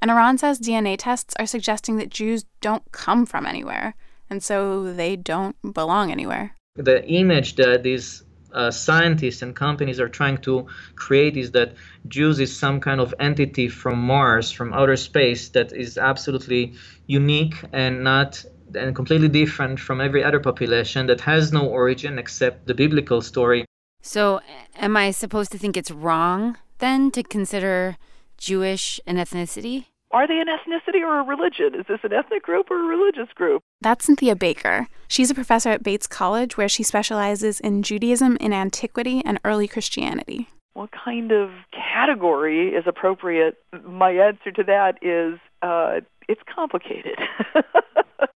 And 0.00 0.10
Eran 0.10 0.38
says 0.38 0.58
DNA 0.58 0.96
tests 0.98 1.34
are 1.38 1.46
suggesting 1.46 1.96
that 1.96 2.10
Jews 2.10 2.44
don't 2.60 2.90
come 2.90 3.26
from 3.26 3.46
anywhere, 3.46 3.94
and 4.28 4.42
so 4.42 4.92
they 4.92 5.14
don't 5.14 5.56
belong 5.72 6.10
anywhere. 6.10 6.56
The 6.74 7.06
image 7.08 7.56
that 7.56 7.84
these 7.84 8.24
uh, 8.52 8.70
scientists 8.70 9.42
and 9.42 9.54
companies 9.54 9.98
are 10.00 10.08
trying 10.08 10.38
to 10.38 10.66
create 10.94 11.36
is 11.36 11.52
that 11.52 11.74
Jews 12.08 12.40
is 12.40 12.56
some 12.56 12.80
kind 12.80 13.00
of 13.00 13.14
entity 13.18 13.68
from 13.68 13.98
Mars, 13.98 14.50
from 14.50 14.72
outer 14.72 14.96
space, 14.96 15.50
that 15.50 15.72
is 15.72 15.98
absolutely 15.98 16.74
unique 17.06 17.56
and 17.72 18.04
not 18.04 18.44
and 18.74 18.94
completely 18.94 19.28
different 19.28 19.78
from 19.78 20.00
every 20.00 20.24
other 20.24 20.40
population 20.40 21.06
that 21.06 21.20
has 21.20 21.52
no 21.52 21.66
origin 21.66 22.18
except 22.18 22.66
the 22.66 22.74
biblical 22.74 23.20
story. 23.20 23.64
So, 24.00 24.40
am 24.76 24.96
I 24.96 25.10
supposed 25.10 25.52
to 25.52 25.58
think 25.58 25.76
it's 25.76 25.90
wrong 25.90 26.56
then 26.78 27.10
to 27.12 27.22
consider 27.22 27.96
Jewish 28.38 28.98
an 29.06 29.16
ethnicity? 29.16 29.86
Are 30.12 30.28
they 30.28 30.38
an 30.38 30.46
ethnicity 30.46 31.00
or 31.00 31.20
a 31.20 31.22
religion? 31.22 31.74
Is 31.74 31.86
this 31.88 32.00
an 32.02 32.12
ethnic 32.12 32.42
group 32.42 32.70
or 32.70 32.78
a 32.78 32.86
religious 32.86 33.32
group? 33.34 33.62
That's 33.80 34.04
Cynthia 34.04 34.36
Baker. 34.36 34.88
She's 35.08 35.30
a 35.30 35.34
professor 35.34 35.70
at 35.70 35.82
Bates 35.82 36.06
College 36.06 36.56
where 36.56 36.68
she 36.68 36.82
specializes 36.82 37.60
in 37.60 37.82
Judaism 37.82 38.36
in 38.36 38.52
antiquity 38.52 39.22
and 39.24 39.40
early 39.44 39.66
Christianity. 39.66 40.48
What 40.74 40.90
kind 40.92 41.32
of 41.32 41.50
category 41.72 42.68
is 42.68 42.84
appropriate? 42.86 43.56
My 43.84 44.10
answer 44.10 44.50
to 44.52 44.62
that 44.64 44.98
is 45.02 45.38
uh, 45.62 46.00
it's 46.28 46.42
complicated. 46.54 47.18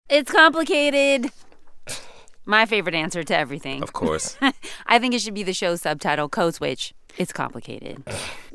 It's 0.08 0.30
complicated. 0.30 1.32
My 2.44 2.64
favorite 2.64 2.94
answer 2.94 3.24
to 3.24 3.36
everything. 3.36 3.82
Of 3.82 3.92
course. 3.92 4.38
I 4.86 5.00
think 5.00 5.14
it 5.14 5.20
should 5.20 5.34
be 5.34 5.42
the 5.42 5.52
show's 5.52 5.82
subtitle, 5.82 6.28
Code 6.28 6.54
Switch. 6.54 6.94
It's 7.18 7.32
complicated. 7.32 8.02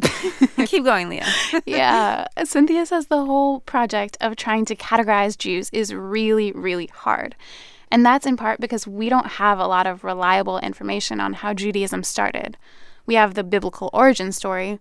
Keep 0.65 0.83
going, 0.83 1.09
Leah. 1.09 1.27
yeah. 1.65 2.27
Cynthia 2.43 2.85
says 2.85 3.07
the 3.07 3.25
whole 3.25 3.61
project 3.61 4.17
of 4.21 4.35
trying 4.35 4.65
to 4.65 4.75
categorize 4.75 5.37
Jews 5.37 5.69
is 5.73 5.93
really, 5.93 6.51
really 6.51 6.87
hard. 6.87 7.35
And 7.89 8.05
that's 8.05 8.25
in 8.25 8.37
part 8.37 8.61
because 8.61 8.87
we 8.87 9.09
don't 9.09 9.27
have 9.27 9.59
a 9.59 9.67
lot 9.67 9.85
of 9.87 10.03
reliable 10.03 10.59
information 10.59 11.19
on 11.19 11.33
how 11.33 11.53
Judaism 11.53 12.03
started. 12.03 12.57
We 13.05 13.15
have 13.15 13.33
the 13.33 13.43
biblical 13.43 13.89
origin 13.93 14.31
story, 14.31 14.79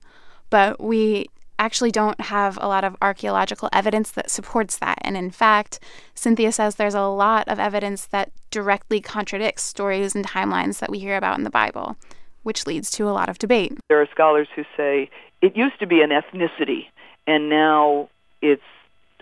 but 0.51 0.81
we 0.81 1.27
actually 1.59 1.91
don't 1.91 2.21
have 2.21 2.59
a 2.61 2.69
lot 2.69 2.85
of 2.85 2.97
archaeological 3.03 3.69
evidence 3.73 4.11
that 4.13 4.31
supports 4.31 4.79
that. 4.79 4.99
And 5.03 5.17
in 5.17 5.31
fact, 5.31 5.79
Cynthia 6.15 6.53
says 6.53 6.75
there's 6.75 6.95
a 6.95 7.03
lot 7.03 7.49
of 7.49 7.59
evidence 7.59 8.07
that 8.07 8.33
directly 8.51 9.01
contradicts 9.01 9.63
stories 9.63 10.15
and 10.15 10.27
timelines 10.27 10.79
that 10.79 10.91
we 10.91 10.99
hear 10.99 11.17
about 11.17 11.37
in 11.37 11.45
the 11.45 11.51
Bible, 11.51 11.97
which 12.43 12.67
leads 12.67 12.91
to 12.91 13.09
a 13.09 13.13
lot 13.13 13.29
of 13.29 13.39
debate. 13.39 13.77
there 13.89 14.01
are 14.01 14.09
scholars 14.13 14.49
who 14.55 14.65
say 14.77 15.11
it 15.43 15.57
used 15.57 15.79
to 15.81 15.87
be 15.87 16.03
an 16.03 16.11
ethnicity, 16.11 16.87
and 17.27 17.49
now 17.49 18.09
it's 18.43 18.63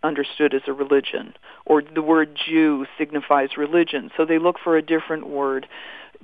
understood 0.03 0.55
as 0.55 0.63
a 0.67 0.73
religion, 0.73 1.35
or 1.67 1.83
the 1.83 2.03
word 2.03 2.37
Jew 2.47 2.87
signifies 2.97 3.57
religion. 3.57 4.11
So 4.17 4.25
they 4.25 4.39
look 4.39 4.57
for 4.63 4.77
a 4.77 4.83
different 4.83 5.29
word 5.29 5.67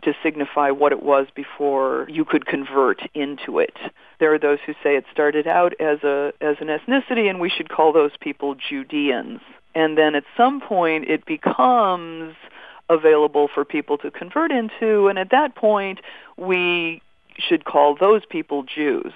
to 0.02 0.12
signify 0.22 0.70
what 0.70 0.92
it 0.92 1.02
was 1.02 1.26
before 1.34 2.06
you 2.10 2.24
could 2.24 2.46
convert 2.46 3.00
into 3.14 3.58
it. 3.58 3.76
There 4.20 4.34
are 4.34 4.38
those 4.38 4.58
who 4.66 4.72
say 4.82 4.96
it 4.96 5.04
started 5.12 5.46
out 5.46 5.72
as 5.80 6.02
a 6.02 6.32
as 6.40 6.56
an 6.60 6.68
ethnicity 6.68 7.28
and 7.30 7.40
we 7.40 7.48
should 7.48 7.68
call 7.68 7.92
those 7.92 8.12
people 8.20 8.54
Judeans. 8.54 9.40
And 9.74 9.96
then 9.96 10.14
at 10.14 10.24
some 10.36 10.60
point 10.60 11.08
it 11.08 11.24
becomes 11.26 12.34
available 12.88 13.48
for 13.52 13.64
people 13.64 13.98
to 13.98 14.10
convert 14.10 14.50
into 14.50 15.08
and 15.08 15.18
at 15.18 15.30
that 15.30 15.54
point 15.54 16.00
we 16.36 17.00
should 17.38 17.64
call 17.64 17.96
those 17.98 18.22
people 18.26 18.62
Jews. 18.62 19.12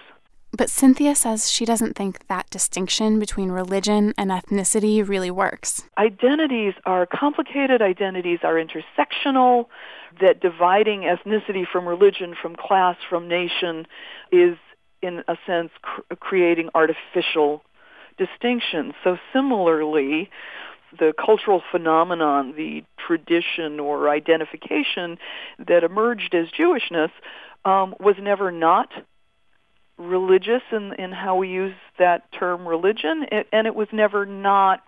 But 0.56 0.70
Cynthia 0.70 1.14
says 1.14 1.50
she 1.50 1.64
doesn't 1.64 1.94
think 1.94 2.26
that 2.28 2.48
distinction 2.48 3.18
between 3.18 3.50
religion 3.50 4.14
and 4.16 4.30
ethnicity 4.30 5.06
really 5.06 5.30
works. 5.30 5.84
Identities 5.98 6.75
are 6.87 7.06
complicated, 7.06 7.82
identities 7.82 8.40
are 8.42 8.54
intersectional, 8.54 9.66
that 10.20 10.40
dividing 10.40 11.00
ethnicity 11.02 11.64
from 11.70 11.87
religion, 11.87 12.34
from 12.40 12.56
class, 12.56 12.96
from 13.08 13.28
nation 13.28 13.87
is, 14.32 14.56
in 15.02 15.22
a 15.28 15.37
sense, 15.46 15.70
cr- 15.82 16.00
creating 16.18 16.70
artificial 16.75 17.62
distinctions. 18.16 18.94
So 19.04 19.18
similarly, 19.32 20.30
the 20.97 21.12
cultural 21.25 21.62
phenomenon, 21.71 22.54
the 22.57 22.85
tradition 23.07 23.80
or 23.80 24.09
identification 24.09 25.18
that 25.66 25.85
emerged 25.85 26.35
as 26.35 26.49
Jewishness 26.49 27.11
um, 27.64 27.95
was 28.00 28.16
never 28.21 28.50
not 28.50 28.90
religious 29.99 30.62
in, 30.71 30.95
in 30.95 31.12
how 31.12 31.37
we 31.37 31.49
use 31.49 31.75
that 31.99 32.30
term 32.33 32.66
religion, 32.66 33.26
it, 33.33 33.49
and 33.52 33.66
it 33.66 33.75
was 33.75 33.88
never 33.92 34.25
not 34.25 34.83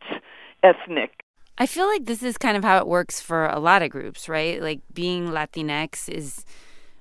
ethnic. 0.62 1.25
I 1.59 1.66
feel 1.66 1.87
like 1.87 2.07
this 2.07 2.23
is 2.23 2.38
kind 2.38 2.57
of 2.57 2.64
how 2.64 2.78
it 2.78 2.87
works 2.87 3.21
for 3.21 3.47
a 3.47 3.59
lot 3.59 3.83
of 3.83 3.90
groups, 3.90 4.28
right? 4.28 4.62
Like 4.62 4.80
being 4.95 5.28
Latinx 5.28 6.09
is 6.09 6.45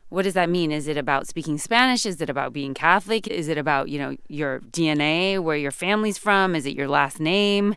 what 0.10 0.24
does 0.24 0.34
that 0.34 0.50
mean? 0.50 0.72
Is 0.72 0.88
it 0.88 0.98
about 0.98 1.28
speaking 1.28 1.60
Spanish? 1.60 2.04
Is 2.06 2.20
it 2.20 2.32
about 2.32 2.52
being 2.52 2.74
Catholic? 2.74 3.28
Is 3.28 3.48
it 3.48 3.60
about, 3.60 3.90
you 3.90 4.00
know, 4.00 4.18
your 4.28 4.60
DNA, 4.62 5.40
where 5.40 5.56
your 5.56 5.72
family's 5.72 6.18
from? 6.18 6.56
Is 6.56 6.66
it 6.66 6.76
your 6.76 6.88
last 6.88 7.20
name? 7.20 7.76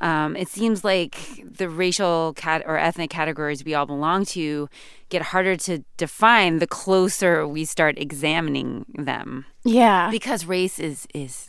Um, 0.00 0.34
it 0.34 0.48
seems 0.48 0.82
like 0.82 1.42
the 1.44 1.68
racial 1.68 2.32
cat 2.34 2.62
or 2.66 2.78
ethnic 2.78 3.10
categories 3.10 3.64
we 3.64 3.74
all 3.74 3.86
belong 3.86 4.24
to 4.26 4.68
get 5.10 5.22
harder 5.22 5.56
to 5.56 5.84
define 5.98 6.58
the 6.58 6.66
closer 6.66 7.46
we 7.46 7.64
start 7.64 7.98
examining 7.98 8.86
them. 8.94 9.44
Yeah. 9.64 10.10
Because 10.10 10.46
race 10.46 10.78
is 10.78 11.06
is 11.14 11.48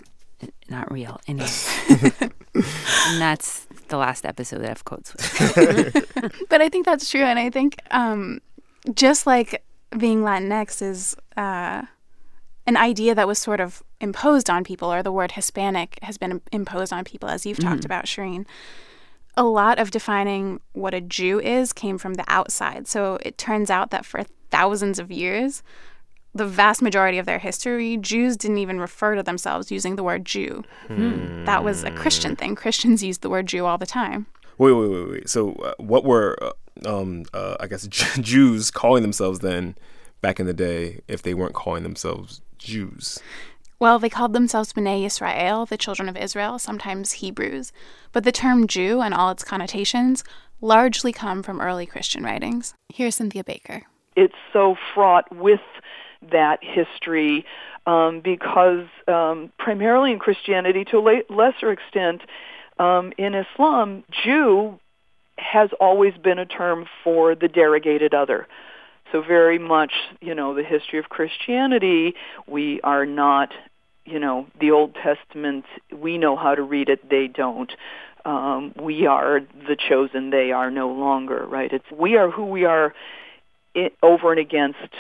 not 0.69 0.91
real 0.91 1.19
anyway. 1.27 1.47
and 1.89 2.33
that's 3.21 3.67
the 3.87 3.97
last 3.97 4.25
episode 4.25 4.65
of 4.65 4.83
Code 4.85 5.05
Switch. 5.07 5.93
but 6.49 6.61
I 6.61 6.69
think 6.69 6.85
that's 6.85 7.09
true. 7.09 7.23
And 7.23 7.39
I 7.39 7.49
think 7.49 7.77
um, 7.91 8.41
just 8.93 9.27
like 9.27 9.63
being 9.97 10.21
Latinx 10.21 10.81
is 10.81 11.15
uh, 11.37 11.83
an 12.65 12.77
idea 12.77 13.15
that 13.15 13.27
was 13.27 13.39
sort 13.39 13.59
of 13.59 13.83
imposed 14.01 14.49
on 14.49 14.63
people, 14.63 14.91
or 14.91 15.03
the 15.03 15.11
word 15.11 15.33
Hispanic 15.33 15.99
has 16.01 16.17
been 16.17 16.41
imposed 16.51 16.91
on 16.91 17.03
people, 17.03 17.29
as 17.29 17.45
you've 17.45 17.59
talked 17.59 17.85
about, 17.85 18.05
Shireen. 18.05 18.45
A 19.37 19.43
lot 19.43 19.79
of 19.79 19.91
defining 19.91 20.59
what 20.73 20.93
a 20.93 20.99
Jew 20.99 21.39
is 21.39 21.71
came 21.71 21.97
from 21.97 22.15
the 22.15 22.25
outside. 22.27 22.87
So 22.87 23.17
it 23.21 23.37
turns 23.37 23.69
out 23.69 23.91
that 23.91 24.05
for 24.05 24.23
thousands 24.49 24.99
of 24.99 25.09
years, 25.11 25.63
the 26.33 26.45
vast 26.45 26.81
majority 26.81 27.17
of 27.17 27.25
their 27.25 27.39
history, 27.39 27.97
Jews 27.97 28.37
didn't 28.37 28.57
even 28.57 28.79
refer 28.79 29.15
to 29.15 29.23
themselves 29.23 29.71
using 29.71 29.95
the 29.95 30.03
word 30.03 30.25
Jew. 30.25 30.63
That 31.45 31.63
was 31.63 31.83
a 31.83 31.91
Christian 31.91 32.35
thing. 32.35 32.55
Christians 32.55 33.03
used 33.03 33.21
the 33.21 33.29
word 33.29 33.47
Jew 33.47 33.65
all 33.65 33.77
the 33.77 33.85
time. 33.85 34.27
Wait, 34.57 34.73
wait, 34.73 34.89
wait, 34.89 35.09
wait. 35.09 35.29
So, 35.29 35.53
uh, 35.53 35.73
what 35.77 36.03
were, 36.03 36.37
uh, 36.41 36.51
um, 36.85 37.25
uh, 37.33 37.55
I 37.59 37.67
guess, 37.67 37.87
Jews 37.87 38.69
calling 38.69 39.01
themselves 39.01 39.39
then 39.39 39.75
back 40.21 40.39
in 40.39 40.45
the 40.45 40.53
day 40.53 41.01
if 41.07 41.21
they 41.21 41.33
weren't 41.33 41.53
calling 41.53 41.83
themselves 41.83 42.41
Jews? 42.59 43.19
Well, 43.81 43.97
they 43.97 44.09
called 44.09 44.33
themselves 44.33 44.73
B'nai 44.73 45.07
Israel, 45.07 45.65
the 45.65 45.75
children 45.75 46.07
of 46.07 46.15
Israel, 46.15 46.59
sometimes 46.59 47.13
Hebrews. 47.13 47.71
But 48.11 48.23
the 48.23 48.31
term 48.31 48.67
Jew 48.67 49.01
and 49.01 49.11
all 49.11 49.31
its 49.31 49.43
connotations 49.43 50.23
largely 50.61 51.11
come 51.11 51.41
from 51.41 51.59
early 51.59 51.87
Christian 51.87 52.23
writings. 52.23 52.75
Here's 52.93 53.15
Cynthia 53.15 53.43
Baker. 53.43 53.81
It's 54.15 54.35
so 54.53 54.75
fraught 54.93 55.35
with 55.35 55.61
that 56.31 56.59
history 56.61 57.43
um, 57.87 58.21
because 58.23 58.85
um, 59.07 59.51
primarily 59.57 60.11
in 60.11 60.19
Christianity, 60.19 60.85
to 60.91 60.97
a 60.97 60.99
la- 60.99 61.35
lesser 61.35 61.71
extent 61.71 62.21
um, 62.77 63.13
in 63.17 63.33
Islam, 63.33 64.03
Jew 64.23 64.79
has 65.39 65.71
always 65.79 66.13
been 66.17 66.37
a 66.37 66.45
term 66.45 66.85
for 67.03 67.33
the 67.33 67.47
derogated 67.47 68.13
other. 68.13 68.47
So 69.11 69.21
very 69.21 69.57
much, 69.57 69.91
you 70.21 70.35
know, 70.35 70.53
the 70.53 70.63
history 70.63 70.99
of 70.99 71.09
Christianity, 71.09 72.13
we 72.47 72.79
are 72.81 73.05
not, 73.05 73.51
you 74.05 74.19
know, 74.19 74.47
the 74.59 74.71
Old 74.71 74.95
Testament, 74.95 75.65
we 75.95 76.17
know 76.17 76.35
how 76.35 76.55
to 76.55 76.61
read 76.61 76.89
it, 76.89 77.09
they 77.09 77.27
don't. 77.27 77.71
Um, 78.25 78.73
we 78.79 79.07
are 79.07 79.39
the 79.39 79.75
chosen, 79.75 80.29
they 80.29 80.51
are 80.51 80.69
no 80.69 80.89
longer, 80.91 81.45
right? 81.47 81.71
It's 81.71 81.89
we 81.91 82.17
are 82.17 82.29
who 82.29 82.45
we 82.45 82.65
are 82.65 82.93
it, 83.73 83.93
over 84.03 84.31
and 84.31 84.39
against 84.39 84.93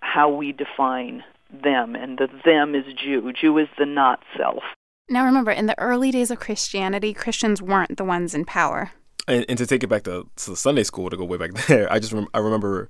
how 0.00 0.28
we 0.28 0.52
define 0.52 1.24
them, 1.50 1.94
and 1.94 2.18
the 2.18 2.28
them 2.44 2.74
is 2.74 2.84
Jew. 2.94 3.32
Jew 3.32 3.56
is 3.58 3.68
the 3.78 3.86
not 3.86 4.20
self. 4.36 4.62
Now 5.08 5.24
remember, 5.24 5.50
in 5.50 5.66
the 5.66 5.78
early 5.78 6.10
days 6.10 6.30
of 6.30 6.38
Christianity, 6.38 7.12
Christians 7.12 7.60
weren't 7.62 7.96
the 7.96 8.04
ones 8.04 8.34
in 8.34 8.44
power. 8.44 8.92
And, 9.26 9.44
and 9.48 9.58
to 9.58 9.66
take 9.66 9.82
it 9.82 9.88
back 9.88 10.04
to, 10.04 10.28
to 10.36 10.56
Sunday 10.56 10.82
school, 10.82 11.10
to 11.10 11.16
go 11.16 11.24
way 11.24 11.38
back 11.38 11.52
there, 11.66 11.90
I 11.92 11.98
just 11.98 12.12
rem- 12.12 12.28
I 12.34 12.38
remember 12.38 12.88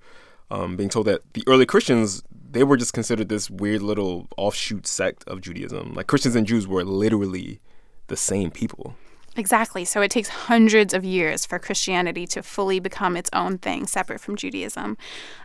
um, 0.51 0.77
being 0.77 0.89
told 0.89 1.07
that 1.07 1.23
the 1.35 1.45
early 1.47 1.67
Christians 1.67 2.23
they 2.55 2.65
were 2.65 2.77
just 2.77 2.95
considered 2.95 3.29
this 3.29 3.51
weird 3.51 3.83
little 3.83 4.29
offshoot 4.37 4.87
sect 4.87 5.25
of 5.27 5.41
Judaism. 5.41 5.93
Like 5.95 6.07
Christians 6.07 6.37
and 6.37 6.47
Jews 6.47 6.67
were 6.67 6.85
literally 6.85 7.61
the 8.07 8.17
same 8.17 8.51
people. 8.51 8.97
Exactly. 9.37 9.85
So 9.85 10.01
it 10.01 10.11
takes 10.11 10.29
hundreds 10.29 10.95
of 10.95 11.05
years 11.05 11.45
for 11.45 11.59
Christianity 11.59 12.27
to 12.29 12.43
fully 12.43 12.79
become 12.79 13.17
its 13.17 13.29
own 13.33 13.59
thing, 13.59 13.87
separate 13.87 14.21
from 14.21 14.37
Judaism. 14.37 14.97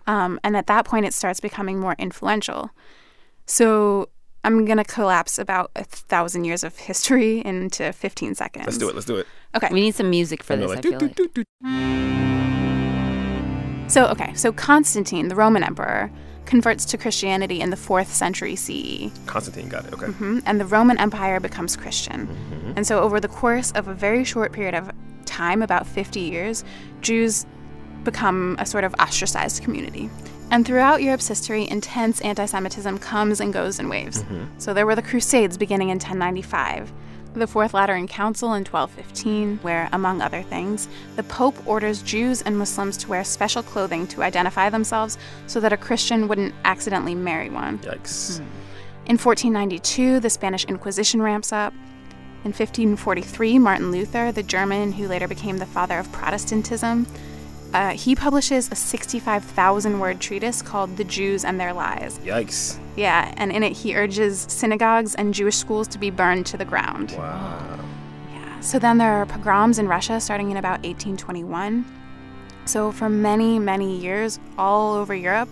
Um, 0.06 0.39
and 0.44 0.56
at 0.56 0.68
that 0.68 0.86
point, 0.86 1.06
it 1.06 1.13
starts 1.13 1.39
becoming 1.39 1.80
more 1.80 1.96
influential. 1.98 2.70
So 3.48 4.10
I'm 4.44 4.63
going 4.66 4.78
to 4.78 4.84
collapse 4.84 5.39
about 5.39 5.72
a 5.75 5.84
thousand 5.84 6.46
years 6.46 6.63
of 6.63 6.78
history 6.78 7.39
into 7.39 7.92
15 7.92 8.36
seconds. 8.36 8.68
Let's 8.68 8.78
do 8.78 8.89
it. 8.89 8.96
Let's 8.96 9.08
do 9.08 9.16
it. 9.18 9.25
Okay. 9.56 9.70
We 9.72 9.82
need 9.82 9.96
some 9.96 10.12
music 10.12 10.44
for 10.44 10.56
this, 10.56 10.70
like, 10.70 10.80
I 10.80 10.82
feel 10.82 11.00
like. 11.00 11.18
So, 13.89 14.06
okay. 14.10 14.36
So 14.36 14.51
Constantine, 14.51 15.30
the 15.30 15.36
Roman 15.36 15.63
emperor, 15.63 16.12
converts 16.50 16.84
to 16.84 16.98
Christianity 16.98 17.62
in 17.62 17.70
the 17.70 17.77
4th 17.77 18.08
century 18.08 18.56
CE. 18.56 19.12
Constantine 19.27 19.70
got 19.70 19.86
it. 19.86 19.94
Okay. 19.94 20.08
hmm 20.08 20.39
And 20.48 20.60
the 20.60 20.65
Roman 20.65 20.98
Empire 21.00 21.39
becomes 21.39 21.77
Christian. 21.77 22.27
And 22.75 22.86
so, 22.88 23.00
over 23.01 23.20
the 23.20 23.27
course 23.27 23.72
of 23.74 23.88
a 23.88 23.94
very 23.94 24.24
short 24.24 24.51
period 24.51 24.74
of 24.74 24.91
time, 25.25 25.62
about 25.62 25.86
50 25.86 26.20
years, 26.20 26.63
Jews 27.01 27.46
become 28.03 28.56
a 28.60 28.65
sort 28.65 28.84
of 28.84 28.96
ostracized 29.00 29.63
community. 29.63 30.10
And 30.51 30.65
throughout 30.65 31.03
Europe's 31.03 31.27
history, 31.27 31.70
intense 31.70 32.20
anti 32.22 32.46
Semitism 32.46 32.98
comes 32.98 33.39
and 33.39 33.53
goes 33.53 33.79
in 33.79 33.88
waves. 33.88 34.25
So, 34.58 34.74
there 34.74 34.88
were 34.88 34.96
the 34.96 35.03
Crusades 35.03 35.56
beginning 35.58 35.89
in 35.89 36.00
1095. 36.00 36.91
The 37.36 37.45
Fourth 37.45 37.75
Lateran 37.75 38.07
Council 38.07 38.53
in 38.53 38.65
1215, 38.65 39.59
where, 39.62 39.88
among 39.93 40.19
other 40.19 40.41
things, 40.41 40.88
the 41.15 41.24
Pope 41.24 41.55
orders 41.67 42.01
Jews 42.01 42.41
and 42.41 42.57
Muslims 42.57 42.98
to 42.98 43.07
wear 43.07 43.24
special 43.24 43.62
clothing 43.62 44.07
to 44.07 44.24
identify 44.24 44.69
themselves 44.69 45.17
so 45.45 45.59
that 45.59 45.71
a 45.71 45.77
Christian 45.77 46.27
wouldn't 46.27 46.55
accidentally 46.65 47.13
marry 47.13 47.51
one. 47.51 47.77
Yikes. 47.79 48.39
Hmm. 48.39 48.43
In 49.05 49.17
1492, 49.17 50.19
the 50.19 50.29
Spanish 50.29 50.65
Inquisition 50.65 51.21
ramps 51.21 51.53
up. 51.53 51.74
In 52.43 52.51
1543, 52.51 53.59
Martin 53.59 53.91
Luther, 53.91 54.31
the 54.31 54.43
German 54.43 54.91
who 54.91 55.07
later 55.07 55.27
became 55.27 55.57
the 55.57 55.65
father 55.65 56.00
of 56.00 56.12
Protestantism, 56.12 57.05
uh, 57.73 57.91
he 57.91 58.15
publishes 58.15 58.71
a 58.71 58.75
65,000 58.75 59.99
word 59.99 60.19
treatise 60.19 60.61
called 60.61 60.97
The 60.97 61.03
Jews 61.03 61.45
and 61.45 61.59
Their 61.59 61.73
Lies. 61.73 62.17
Yikes. 62.19 62.79
Yeah, 62.95 63.33
and 63.38 63.51
in 63.51 63.63
it 63.63 63.73
he 63.73 63.95
urges 63.95 64.45
synagogues 64.49 65.15
and 65.15 65.33
Jewish 65.33 65.55
schools 65.55 65.88
to 65.89 65.99
be 65.99 66.09
burned 66.09 66.45
to 66.47 66.57
the 66.57 66.65
ground. 66.65 67.11
Wow. 67.11 67.79
Yeah. 68.33 68.59
So 68.61 68.79
then 68.79 68.97
there 68.97 69.13
are 69.13 69.25
pogroms 69.25 69.77
in 69.77 69.88
Russia 69.88 70.19
starting 70.19 70.49
in 70.51 70.57
about 70.57 70.83
1821. 70.83 71.85
So 72.65 72.91
for 72.91 73.09
many, 73.09 73.59
many 73.59 73.97
years, 73.97 74.39
all 74.57 74.95
over 74.95 75.13
Europe, 75.15 75.49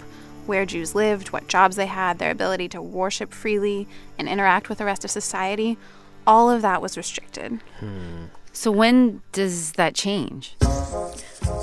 where 0.47 0.65
Jews 0.65 0.95
lived, 0.95 1.31
what 1.31 1.47
jobs 1.47 1.75
they 1.75 1.87
had, 1.87 2.19
their 2.19 2.31
ability 2.31 2.69
to 2.69 2.81
worship 2.81 3.33
freely 3.33 3.87
and 4.17 4.27
interact 4.27 4.69
with 4.69 4.77
the 4.77 4.85
rest 4.85 5.03
of 5.03 5.11
society, 5.11 5.77
all 6.25 6.49
of 6.49 6.61
that 6.61 6.81
was 6.81 6.97
restricted. 6.97 7.59
So 8.53 8.71
when 8.71 9.21
does 9.31 9.73
that 9.73 9.93
change? 9.93 10.55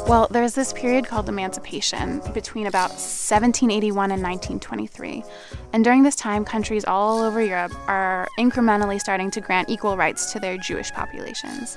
Well, 0.06 0.28
there's 0.30 0.54
this 0.54 0.72
period 0.72 1.06
called 1.06 1.28
emancipation 1.28 2.20
between 2.32 2.66
about 2.66 2.90
1781 2.90 4.10
and 4.10 4.22
1923. 4.22 5.24
And 5.72 5.84
during 5.84 6.02
this 6.02 6.16
time, 6.16 6.44
countries 6.44 6.84
all 6.84 7.22
over 7.22 7.42
Europe 7.42 7.72
are 7.88 8.28
incrementally 8.38 9.00
starting 9.00 9.30
to 9.32 9.40
grant 9.40 9.70
equal 9.70 9.96
rights 9.96 10.32
to 10.32 10.40
their 10.40 10.56
Jewish 10.58 10.90
populations. 10.92 11.76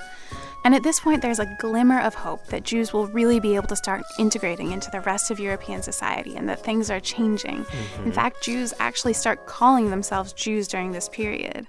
And 0.64 0.74
at 0.74 0.82
this 0.82 1.00
point, 1.00 1.22
there's 1.22 1.38
a 1.38 1.56
glimmer 1.58 2.00
of 2.00 2.14
hope 2.14 2.46
that 2.48 2.64
Jews 2.64 2.92
will 2.92 3.06
really 3.06 3.40
be 3.40 3.54
able 3.54 3.68
to 3.68 3.76
start 3.76 4.02
integrating 4.18 4.72
into 4.72 4.90
the 4.90 5.00
rest 5.00 5.30
of 5.30 5.40
European 5.40 5.82
society 5.82 6.36
and 6.36 6.48
that 6.48 6.62
things 6.62 6.90
are 6.90 7.00
changing. 7.00 7.64
Mm-hmm. 7.64 8.04
In 8.04 8.12
fact, 8.12 8.42
Jews 8.42 8.74
actually 8.78 9.14
start 9.14 9.46
calling 9.46 9.90
themselves 9.90 10.32
Jews 10.32 10.68
during 10.68 10.92
this 10.92 11.08
period. 11.08 11.66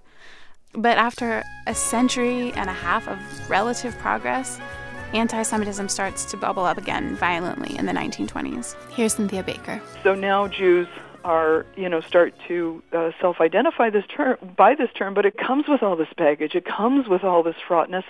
But 0.73 0.97
after 0.97 1.43
a 1.65 1.73
century 1.73 2.51
and 2.53 2.69
a 2.69 2.73
half 2.73 3.07
of 3.07 3.17
relative 3.49 3.97
progress, 3.97 4.59
anti 5.13 5.43
Semitism 5.43 5.89
starts 5.89 6.25
to 6.25 6.37
bubble 6.37 6.65
up 6.65 6.77
again 6.77 7.15
violently 7.15 7.77
in 7.77 7.85
the 7.85 7.93
1920s. 7.93 8.75
Here's 8.91 9.13
Cynthia 9.13 9.43
Baker. 9.43 9.81
So 10.03 10.15
now 10.15 10.47
Jews 10.47 10.87
are, 11.23 11.65
you 11.75 11.89
know, 11.89 12.01
start 12.01 12.33
to 12.47 12.81
uh, 12.93 13.11
self-identify 13.19 13.89
this 13.89 14.05
term 14.15 14.37
by 14.57 14.75
this 14.75 14.89
term, 14.97 15.13
but 15.13 15.25
it 15.25 15.37
comes 15.37 15.65
with 15.67 15.83
all 15.83 15.95
this 15.95 16.07
baggage. 16.17 16.55
It 16.55 16.65
comes 16.65 17.07
with 17.07 17.23
all 17.23 17.43
this 17.43 17.55
fraughtness, 17.67 18.05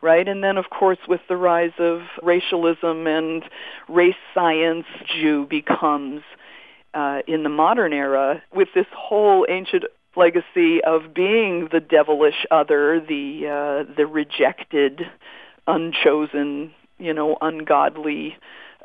right? 0.00 0.26
And 0.26 0.42
then, 0.42 0.56
of 0.56 0.70
course, 0.70 0.98
with 1.06 1.20
the 1.28 1.36
rise 1.36 1.72
of 1.78 2.02
racialism 2.22 3.06
and 3.06 3.44
race 3.88 4.16
science, 4.34 4.86
Jew 5.06 5.46
becomes 5.46 6.22
uh, 6.94 7.20
in 7.26 7.42
the 7.42 7.48
modern 7.48 7.92
era 7.92 8.42
with 8.54 8.68
this 8.74 8.86
whole 8.92 9.46
ancient 9.48 9.84
legacy 10.16 10.82
of 10.82 11.14
being 11.14 11.68
the 11.70 11.80
devilish 11.80 12.46
other, 12.50 13.00
the 13.00 13.46
uh, 13.46 13.94
the 13.96 14.06
rejected, 14.06 15.02
unchosen, 15.68 16.72
you 16.98 17.14
know, 17.14 17.36
ungodly 17.40 18.36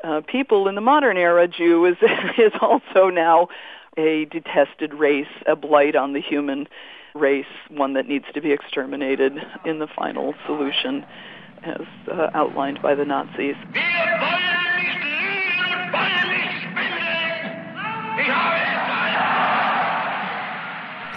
uh, 0.04 0.20
people. 0.26 0.68
In 0.68 0.76
the 0.76 0.80
modern 0.80 1.16
era, 1.16 1.48
Jew 1.48 1.84
is 1.86 1.96
is 2.38 2.52
also 2.60 3.08
now 3.08 3.48
a 3.96 4.26
detested 4.26 4.94
race, 4.94 5.26
a 5.46 5.56
blight 5.56 5.96
on 5.96 6.12
the 6.12 6.20
human 6.20 6.68
race, 7.14 7.46
one 7.70 7.94
that 7.94 8.06
needs 8.06 8.26
to 8.34 8.40
be 8.40 8.52
exterminated 8.52 9.32
in 9.64 9.78
the 9.78 9.86
final 9.86 10.34
solution, 10.46 11.04
as 11.62 11.86
uh, 12.12 12.30
outlined 12.34 12.82
by 12.82 12.94
the 12.94 13.04
Nazis. 13.04 13.56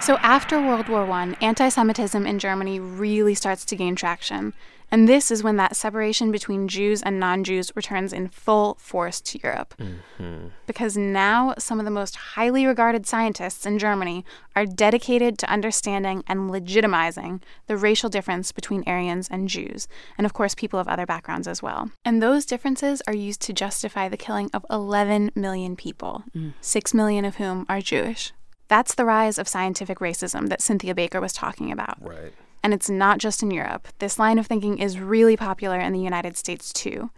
So 0.08 0.16
after 0.22 0.58
World 0.58 0.88
War 0.88 1.04
I, 1.10 1.36
anti 1.42 1.68
Semitism 1.68 2.26
in 2.26 2.38
Germany 2.38 2.80
really 2.80 3.34
starts 3.34 3.66
to 3.66 3.76
gain 3.76 3.94
traction. 3.94 4.54
And 4.90 5.06
this 5.06 5.30
is 5.30 5.42
when 5.42 5.56
that 5.56 5.76
separation 5.76 6.32
between 6.32 6.66
Jews 6.66 7.02
and 7.02 7.20
non 7.20 7.44
Jews 7.44 7.70
returns 7.76 8.14
in 8.14 8.28
full 8.28 8.76
force 8.80 9.20
to 9.20 9.38
Europe. 9.44 9.74
Mm-hmm. 9.78 10.46
Because 10.66 10.96
now 10.96 11.54
some 11.58 11.78
of 11.78 11.84
the 11.84 11.90
most 11.90 12.16
highly 12.16 12.64
regarded 12.64 13.06
scientists 13.06 13.66
in 13.66 13.78
Germany 13.78 14.24
are 14.56 14.64
dedicated 14.64 15.38
to 15.40 15.52
understanding 15.52 16.24
and 16.26 16.50
legitimizing 16.50 17.42
the 17.66 17.76
racial 17.76 18.08
difference 18.08 18.50
between 18.50 18.84
Aryans 18.86 19.28
and 19.30 19.46
Jews, 19.46 19.88
and 20.16 20.24
of 20.24 20.32
course, 20.32 20.54
people 20.54 20.80
of 20.80 20.88
other 20.88 21.04
backgrounds 21.04 21.46
as 21.46 21.62
well. 21.62 21.90
And 22.02 22.22
those 22.22 22.46
differences 22.46 23.02
are 23.06 23.14
used 23.14 23.42
to 23.42 23.52
justify 23.52 24.08
the 24.08 24.16
killing 24.16 24.48
of 24.54 24.64
11 24.70 25.32
million 25.34 25.76
people, 25.76 26.24
mm. 26.34 26.54
6 26.62 26.94
million 26.94 27.26
of 27.26 27.36
whom 27.36 27.66
are 27.68 27.82
Jewish. 27.82 28.32
That's 28.68 28.94
the 28.94 29.04
rise 29.04 29.38
of 29.38 29.48
scientific 29.48 29.98
racism 29.98 30.48
that 30.48 30.60
Cynthia 30.62 30.94
Baker 30.94 31.20
was 31.20 31.32
talking 31.32 31.72
about. 31.72 31.96
Right. 32.00 32.32
And 32.62 32.74
it's 32.74 32.90
not 32.90 33.18
just 33.18 33.42
in 33.42 33.50
Europe. 33.50 33.88
This 33.98 34.18
line 34.18 34.38
of 34.38 34.46
thinking 34.46 34.78
is 34.78 34.98
really 34.98 35.36
popular 35.36 35.78
in 35.78 35.92
the 35.92 36.00
United 36.00 36.36
States, 36.36 36.72
too. 36.72 37.10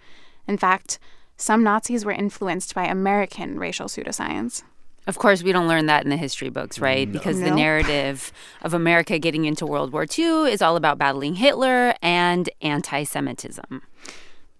In 0.46 0.56
fact, 0.56 0.98
some 1.36 1.62
Nazis 1.62 2.04
were 2.04 2.12
influenced 2.12 2.74
by 2.74 2.84
American 2.84 3.58
racial 3.58 3.86
pseudoscience. 3.86 4.62
Of 5.06 5.18
course, 5.18 5.42
we 5.42 5.52
don't 5.52 5.66
learn 5.66 5.86
that 5.86 6.04
in 6.04 6.10
the 6.10 6.16
history 6.16 6.50
books, 6.50 6.78
right? 6.78 7.10
Because 7.10 7.40
the 7.40 7.50
narrative 7.50 8.32
of 8.62 8.74
America 8.74 9.18
getting 9.18 9.46
into 9.46 9.66
World 9.66 9.92
War 9.92 10.06
II 10.06 10.52
is 10.52 10.60
all 10.60 10.76
about 10.76 10.98
battling 10.98 11.36
Hitler 11.36 11.94
and 12.02 12.50
anti 12.60 13.04
Semitism. 13.04 13.82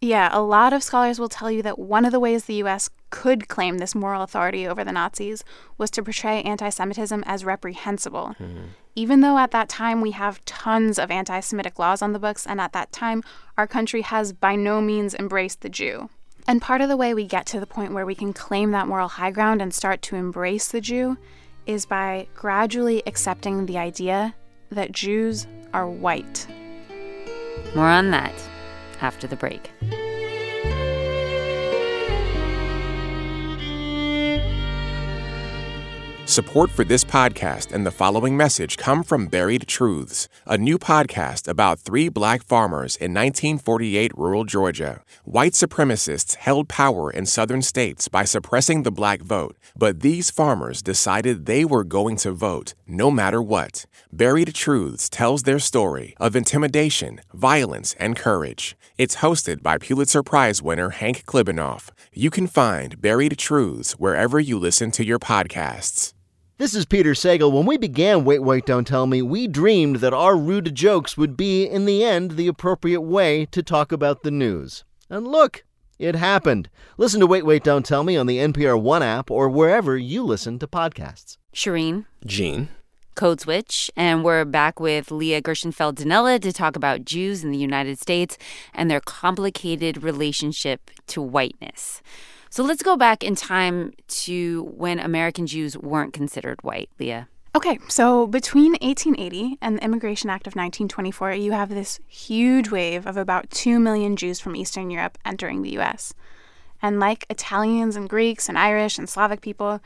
Yeah, 0.00 0.30
a 0.32 0.40
lot 0.40 0.72
of 0.72 0.82
scholars 0.82 1.20
will 1.20 1.28
tell 1.28 1.50
you 1.50 1.62
that 1.62 1.78
one 1.78 2.06
of 2.06 2.12
the 2.12 2.18
ways 2.18 2.46
the 2.46 2.54
US 2.64 2.88
could 3.10 3.48
claim 3.48 3.78
this 3.78 3.94
moral 3.94 4.22
authority 4.22 4.66
over 4.66 4.84
the 4.84 4.92
Nazis 4.92 5.44
was 5.76 5.90
to 5.92 6.02
portray 6.02 6.42
anti 6.42 6.68
Semitism 6.68 7.22
as 7.26 7.44
reprehensible. 7.44 8.34
Mm-hmm. 8.40 8.64
Even 8.96 9.20
though 9.20 9.38
at 9.38 9.50
that 9.52 9.68
time 9.68 10.00
we 10.00 10.12
have 10.12 10.44
tons 10.44 10.98
of 10.98 11.10
anti 11.10 11.40
Semitic 11.40 11.78
laws 11.78 12.02
on 12.02 12.12
the 12.12 12.18
books, 12.18 12.46
and 12.46 12.60
at 12.60 12.72
that 12.72 12.92
time 12.92 13.22
our 13.56 13.66
country 13.66 14.02
has 14.02 14.32
by 14.32 14.56
no 14.56 14.80
means 14.80 15.14
embraced 15.14 15.60
the 15.60 15.68
Jew. 15.68 16.08
And 16.46 16.62
part 16.62 16.80
of 16.80 16.88
the 16.88 16.96
way 16.96 17.14
we 17.14 17.26
get 17.26 17.46
to 17.46 17.60
the 17.60 17.66
point 17.66 17.92
where 17.92 18.06
we 18.06 18.14
can 18.14 18.32
claim 18.32 18.70
that 18.72 18.88
moral 18.88 19.08
high 19.08 19.30
ground 19.30 19.60
and 19.62 19.72
start 19.72 20.02
to 20.02 20.16
embrace 20.16 20.68
the 20.68 20.80
Jew 20.80 21.16
is 21.66 21.86
by 21.86 22.26
gradually 22.34 23.02
accepting 23.06 23.66
the 23.66 23.78
idea 23.78 24.34
that 24.70 24.92
Jews 24.92 25.46
are 25.72 25.88
white. 25.88 26.46
More 27.74 27.86
on 27.86 28.10
that 28.10 28.34
after 29.00 29.26
the 29.26 29.36
break. 29.36 29.70
Support 36.30 36.70
for 36.70 36.84
this 36.84 37.02
podcast 37.02 37.72
and 37.72 37.84
the 37.84 37.90
following 37.90 38.36
message 38.36 38.76
come 38.76 39.02
from 39.02 39.26
Buried 39.26 39.66
Truths, 39.66 40.28
a 40.46 40.56
new 40.56 40.78
podcast 40.78 41.48
about 41.48 41.80
three 41.80 42.08
black 42.08 42.44
farmers 42.44 42.94
in 42.94 43.12
1948 43.12 44.16
rural 44.16 44.44
Georgia. 44.44 45.02
White 45.24 45.54
supremacists 45.54 46.36
held 46.36 46.68
power 46.68 47.10
in 47.10 47.26
southern 47.26 47.62
states 47.62 48.06
by 48.06 48.22
suppressing 48.22 48.84
the 48.84 48.92
black 48.92 49.22
vote, 49.22 49.56
but 49.74 50.02
these 50.02 50.30
farmers 50.30 50.82
decided 50.82 51.46
they 51.46 51.64
were 51.64 51.82
going 51.82 52.14
to 52.18 52.30
vote 52.30 52.74
no 52.86 53.10
matter 53.10 53.42
what. 53.42 53.86
Buried 54.12 54.54
Truths 54.54 55.08
tells 55.08 55.42
their 55.42 55.58
story 55.58 56.14
of 56.20 56.36
intimidation, 56.36 57.20
violence, 57.34 57.96
and 57.98 58.14
courage. 58.14 58.76
It's 58.96 59.16
hosted 59.16 59.64
by 59.64 59.78
Pulitzer 59.78 60.22
Prize 60.22 60.62
winner 60.62 60.90
Hank 60.90 61.26
Klibanoff. 61.26 61.88
You 62.12 62.30
can 62.30 62.46
find 62.46 63.00
Buried 63.00 63.36
Truths 63.36 63.94
wherever 63.94 64.38
you 64.38 64.60
listen 64.60 64.92
to 64.92 65.04
your 65.04 65.18
podcasts. 65.18 66.12
This 66.60 66.74
is 66.74 66.84
Peter 66.84 67.12
Sagal. 67.12 67.50
When 67.50 67.64
we 67.64 67.78
began 67.78 68.22
Wait, 68.22 68.40
Wait, 68.40 68.66
Don't 68.66 68.86
Tell 68.86 69.06
Me, 69.06 69.22
we 69.22 69.48
dreamed 69.48 69.96
that 70.00 70.12
our 70.12 70.36
rude 70.36 70.74
jokes 70.74 71.16
would 71.16 71.34
be, 71.34 71.64
in 71.64 71.86
the 71.86 72.04
end, 72.04 72.32
the 72.32 72.48
appropriate 72.48 73.00
way 73.00 73.46
to 73.46 73.62
talk 73.62 73.92
about 73.92 74.24
the 74.24 74.30
news. 74.30 74.84
And 75.08 75.26
look, 75.26 75.64
it 75.98 76.16
happened. 76.16 76.68
Listen 76.98 77.18
to 77.20 77.26
Wait, 77.26 77.46
Wait, 77.46 77.64
Don't 77.64 77.86
Tell 77.86 78.04
Me 78.04 78.14
on 78.14 78.26
the 78.26 78.36
NPR 78.36 78.78
One 78.78 79.02
app 79.02 79.30
or 79.30 79.48
wherever 79.48 79.96
you 79.96 80.22
listen 80.22 80.58
to 80.58 80.66
podcasts. 80.66 81.38
Shireen, 81.54 82.04
Gene. 82.26 82.68
Code 83.14 83.40
Switch, 83.40 83.90
and 83.96 84.22
we're 84.22 84.44
back 84.44 84.78
with 84.78 85.10
Leah 85.10 85.40
Gershenfeld 85.40 85.94
Donnella 85.94 86.38
to 86.42 86.52
talk 86.52 86.76
about 86.76 87.06
Jews 87.06 87.42
in 87.42 87.52
the 87.52 87.58
United 87.58 87.98
States 87.98 88.36
and 88.74 88.90
their 88.90 89.00
complicated 89.00 90.02
relationship 90.02 90.90
to 91.06 91.22
whiteness. 91.22 92.02
So 92.50 92.64
let's 92.64 92.82
go 92.82 92.96
back 92.96 93.22
in 93.22 93.36
time 93.36 93.92
to 94.08 94.64
when 94.76 94.98
American 94.98 95.46
Jews 95.46 95.78
weren't 95.78 96.12
considered 96.12 96.60
white, 96.62 96.90
Leah. 96.98 97.28
Okay, 97.54 97.78
so 97.88 98.26
between 98.26 98.72
1880 98.72 99.58
and 99.60 99.76
the 99.76 99.84
Immigration 99.84 100.30
Act 100.30 100.46
of 100.46 100.52
1924, 100.52 101.32
you 101.32 101.52
have 101.52 101.68
this 101.68 102.00
huge 102.08 102.70
wave 102.70 103.06
of 103.06 103.16
about 103.16 103.50
2 103.50 103.78
million 103.78 104.16
Jews 104.16 104.40
from 104.40 104.56
Eastern 104.56 104.90
Europe 104.90 105.16
entering 105.24 105.62
the 105.62 105.78
US. 105.78 106.12
And 106.82 106.98
like 106.98 107.24
Italians 107.30 107.94
and 107.94 108.08
Greeks 108.08 108.48
and 108.48 108.58
Irish 108.58 108.98
and 108.98 109.08
Slavic 109.08 109.40
people, 109.40 109.80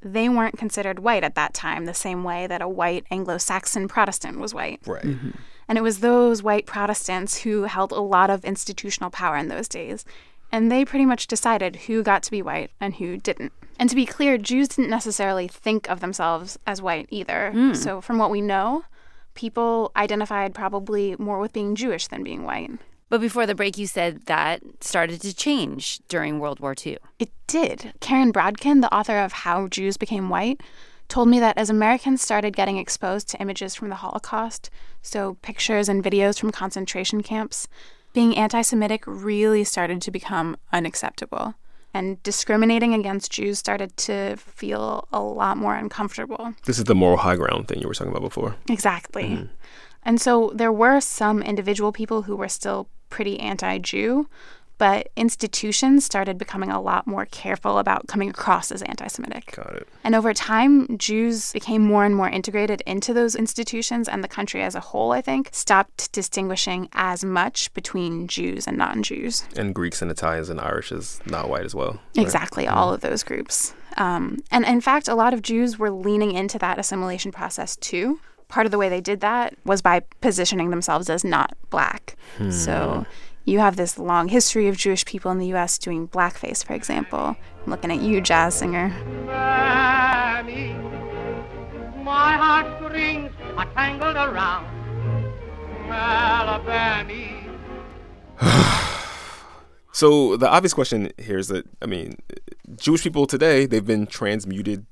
they 0.00 0.28
weren't 0.28 0.58
considered 0.58 1.00
white 1.00 1.24
at 1.24 1.34
that 1.34 1.52
time 1.52 1.84
the 1.84 1.94
same 1.94 2.24
way 2.24 2.46
that 2.46 2.62
a 2.62 2.68
white 2.68 3.04
Anglo 3.10 3.36
Saxon 3.36 3.86
Protestant 3.88 4.38
was 4.38 4.54
white. 4.54 4.80
Right. 4.86 5.04
Mm-hmm. 5.04 5.30
And 5.68 5.76
it 5.76 5.82
was 5.82 6.00
those 6.00 6.42
white 6.42 6.64
Protestants 6.64 7.42
who 7.42 7.64
held 7.64 7.92
a 7.92 8.00
lot 8.00 8.30
of 8.30 8.44
institutional 8.44 9.10
power 9.10 9.36
in 9.36 9.48
those 9.48 9.68
days. 9.68 10.04
And 10.50 10.72
they 10.72 10.84
pretty 10.84 11.04
much 11.04 11.26
decided 11.26 11.76
who 11.76 12.02
got 12.02 12.22
to 12.24 12.30
be 12.30 12.42
white 12.42 12.70
and 12.80 12.94
who 12.94 13.16
didn't. 13.18 13.52
And 13.78 13.88
to 13.90 13.96
be 13.96 14.06
clear, 14.06 14.38
Jews 14.38 14.68
didn't 14.68 14.90
necessarily 14.90 15.46
think 15.46 15.88
of 15.88 16.00
themselves 16.00 16.58
as 16.66 16.82
white 16.82 17.06
either. 17.10 17.52
Hmm. 17.52 17.74
So, 17.74 18.00
from 18.00 18.18
what 18.18 18.30
we 18.30 18.40
know, 18.40 18.84
people 19.34 19.92
identified 19.94 20.54
probably 20.54 21.14
more 21.18 21.38
with 21.38 21.52
being 21.52 21.74
Jewish 21.74 22.08
than 22.08 22.24
being 22.24 22.44
white. 22.44 22.72
But 23.08 23.20
before 23.20 23.46
the 23.46 23.54
break, 23.54 23.78
you 23.78 23.86
said 23.86 24.26
that 24.26 24.62
started 24.80 25.20
to 25.22 25.34
change 25.34 26.00
during 26.08 26.40
World 26.40 26.60
War 26.60 26.74
II. 26.84 26.98
It 27.18 27.30
did. 27.46 27.94
Karen 28.00 28.32
Brodkin, 28.32 28.82
the 28.82 28.94
author 28.94 29.18
of 29.18 29.32
How 29.32 29.68
Jews 29.68 29.96
Became 29.96 30.28
White, 30.28 30.60
told 31.08 31.28
me 31.28 31.40
that 31.40 31.56
as 31.56 31.70
Americans 31.70 32.20
started 32.20 32.54
getting 32.54 32.76
exposed 32.76 33.28
to 33.28 33.40
images 33.40 33.74
from 33.74 33.88
the 33.88 33.94
Holocaust, 33.94 34.68
so 35.00 35.38
pictures 35.40 35.88
and 35.88 36.04
videos 36.04 36.38
from 36.38 36.52
concentration 36.52 37.22
camps, 37.22 37.66
being 38.18 38.36
anti 38.36 38.62
Semitic 38.62 39.04
really 39.06 39.62
started 39.62 40.02
to 40.02 40.10
become 40.10 40.56
unacceptable. 40.72 41.54
And 41.94 42.20
discriminating 42.24 42.92
against 42.92 43.30
Jews 43.30 43.60
started 43.60 43.96
to 43.98 44.34
feel 44.38 45.06
a 45.12 45.20
lot 45.20 45.56
more 45.56 45.76
uncomfortable. 45.76 46.52
This 46.64 46.78
is 46.78 46.84
the 46.86 46.96
moral 46.96 47.18
high 47.18 47.36
ground 47.36 47.68
thing 47.68 47.78
you 47.80 47.86
were 47.86 47.94
talking 47.94 48.10
about 48.10 48.22
before. 48.22 48.56
Exactly. 48.68 49.22
Mm-hmm. 49.22 49.44
And 50.02 50.20
so 50.20 50.50
there 50.52 50.72
were 50.72 51.00
some 51.00 51.42
individual 51.42 51.92
people 51.92 52.22
who 52.22 52.34
were 52.34 52.48
still 52.48 52.88
pretty 53.08 53.38
anti 53.38 53.78
Jew, 53.78 54.28
but 54.78 55.08
institutions 55.16 56.04
started 56.04 56.38
becoming 56.38 56.70
a 56.70 56.80
lot 56.80 57.06
more 57.06 57.26
careful 57.26 57.78
about 57.78 58.06
coming 58.06 58.30
across 58.30 58.70
as 58.72 58.82
anti 58.82 59.06
Semitic. 59.08 59.54
Got 59.56 59.74
it. 59.74 59.88
And 60.04 60.14
over 60.14 60.32
time, 60.32 60.96
Jews 60.96 61.52
became 61.52 61.82
more 61.82 62.04
and 62.04 62.14
more 62.14 62.28
integrated 62.28 62.80
into 62.86 63.12
those 63.12 63.34
institutions, 63.34 64.08
and 64.08 64.22
the 64.24 64.28
country 64.28 64.62
as 64.62 64.74
a 64.74 64.80
whole, 64.80 65.12
I 65.12 65.20
think, 65.20 65.50
stopped 65.52 66.10
distinguishing 66.12 66.88
as 66.92 67.24
much 67.24 67.72
between 67.74 68.28
Jews 68.28 68.66
and 68.66 68.76
non 68.78 69.02
Jews. 69.02 69.44
And 69.56 69.74
Greeks 69.74 70.00
and 70.00 70.10
Italians 70.10 70.48
and 70.48 70.60
Irish 70.60 70.92
is 70.92 71.20
not 71.26 71.48
white 71.48 71.64
as 71.64 71.74
well. 71.74 71.98
right? 72.16 72.24
Exactly, 72.24 72.66
all 72.66 72.92
of 72.92 73.00
those 73.00 73.22
groups. 73.22 73.74
Um, 73.96 74.38
and 74.50 74.64
in 74.64 74.80
fact, 74.80 75.08
a 75.08 75.14
lot 75.14 75.34
of 75.34 75.42
Jews 75.42 75.78
were 75.78 75.90
leaning 75.90 76.32
into 76.32 76.58
that 76.60 76.78
assimilation 76.78 77.32
process 77.32 77.74
too. 77.76 78.20
Part 78.46 78.64
of 78.64 78.70
the 78.70 78.78
way 78.78 78.88
they 78.88 79.00
did 79.00 79.20
that 79.20 79.54
was 79.64 79.82
by 79.82 80.00
positioning 80.20 80.70
themselves 80.70 81.10
as 81.10 81.24
not 81.24 81.54
black. 81.68 82.16
So 82.50 83.04
you 83.48 83.60
have 83.60 83.76
this 83.76 83.98
long 83.98 84.28
history 84.28 84.68
of 84.68 84.76
Jewish 84.76 85.04
people 85.06 85.30
in 85.30 85.38
the 85.38 85.54
US 85.54 85.78
doing 85.78 86.06
blackface, 86.06 86.64
for 86.64 86.74
example. 86.74 87.34
I'm 87.64 87.70
looking 87.70 87.90
at 87.90 88.02
you, 88.02 88.20
jazz 88.20 88.54
singer. 88.54 88.90
Mammy, 89.24 90.74
my 92.02 92.36
heartstrings 92.36 93.32
are 93.56 93.64
tangled 93.72 94.16
around. 94.16 94.66
Alabama. 95.90 97.34
So 99.90 100.36
the 100.36 100.48
obvious 100.48 100.74
question 100.74 101.10
here 101.18 101.38
is 101.38 101.48
that 101.48 101.66
I 101.82 101.86
mean, 101.86 102.18
Jewish 102.76 103.02
people 103.02 103.26
today 103.26 103.66
they've 103.66 103.84
been 103.84 104.06
transmuted 104.06 104.86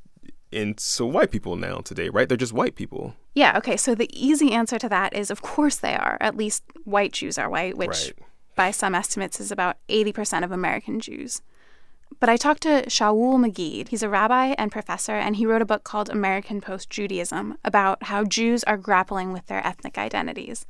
into 0.51 1.05
white 1.07 1.31
people 1.31 1.55
now 1.55 1.77
today, 1.79 2.09
right? 2.09 2.29
They're 2.29 2.37
just 2.37 2.53
white 2.53 2.75
people. 2.75 3.14
Yeah, 3.33 3.57
okay, 3.59 3.77
so 3.77 3.95
the 3.95 4.11
easy 4.12 4.51
answer 4.51 4.81
to 4.81 4.88
that 4.88 5.14
is 5.14 5.31
of 5.31 5.42
course 5.42 5.77
they 5.77 5.95
are. 5.95 6.16
At 6.21 6.37
least 6.37 6.64
white 6.83 7.12
Jews 7.12 7.38
are 7.38 7.49
white, 7.49 7.77
which 7.77 7.88
Right. 7.88 8.26
By 8.57 8.73
some 8.73 8.95
estimates 8.95 9.38
is 9.38 9.53
about 9.53 9.77
80% 9.88 10.42
of 10.42 10.51
American 10.51 10.99
Jews. 10.99 11.42
But 12.19 12.29
I 12.29 12.37
talked 12.37 12.62
to 12.62 12.85
Shaul 12.87 13.38
Magid. 13.38 13.88
He's 13.88 14.03
a 14.03 14.09
rabbi 14.09 14.55
and 14.59 14.73
professor, 14.73 15.12
and 15.12 15.37
he 15.37 15.47
wrote 15.47 15.62
a 15.62 15.66
book 15.66 15.85
called 15.85 16.09
American 16.09 16.61
Post 16.61 16.88
Judaism 16.88 17.59
about 17.64 18.05
how 18.05 18.25
Jews 18.25 18.64
are 18.64 18.77
grappling 18.77 19.33
with 19.33 19.47
their 19.47 19.64
ethnic 19.66 19.99
identities. 19.99 20.66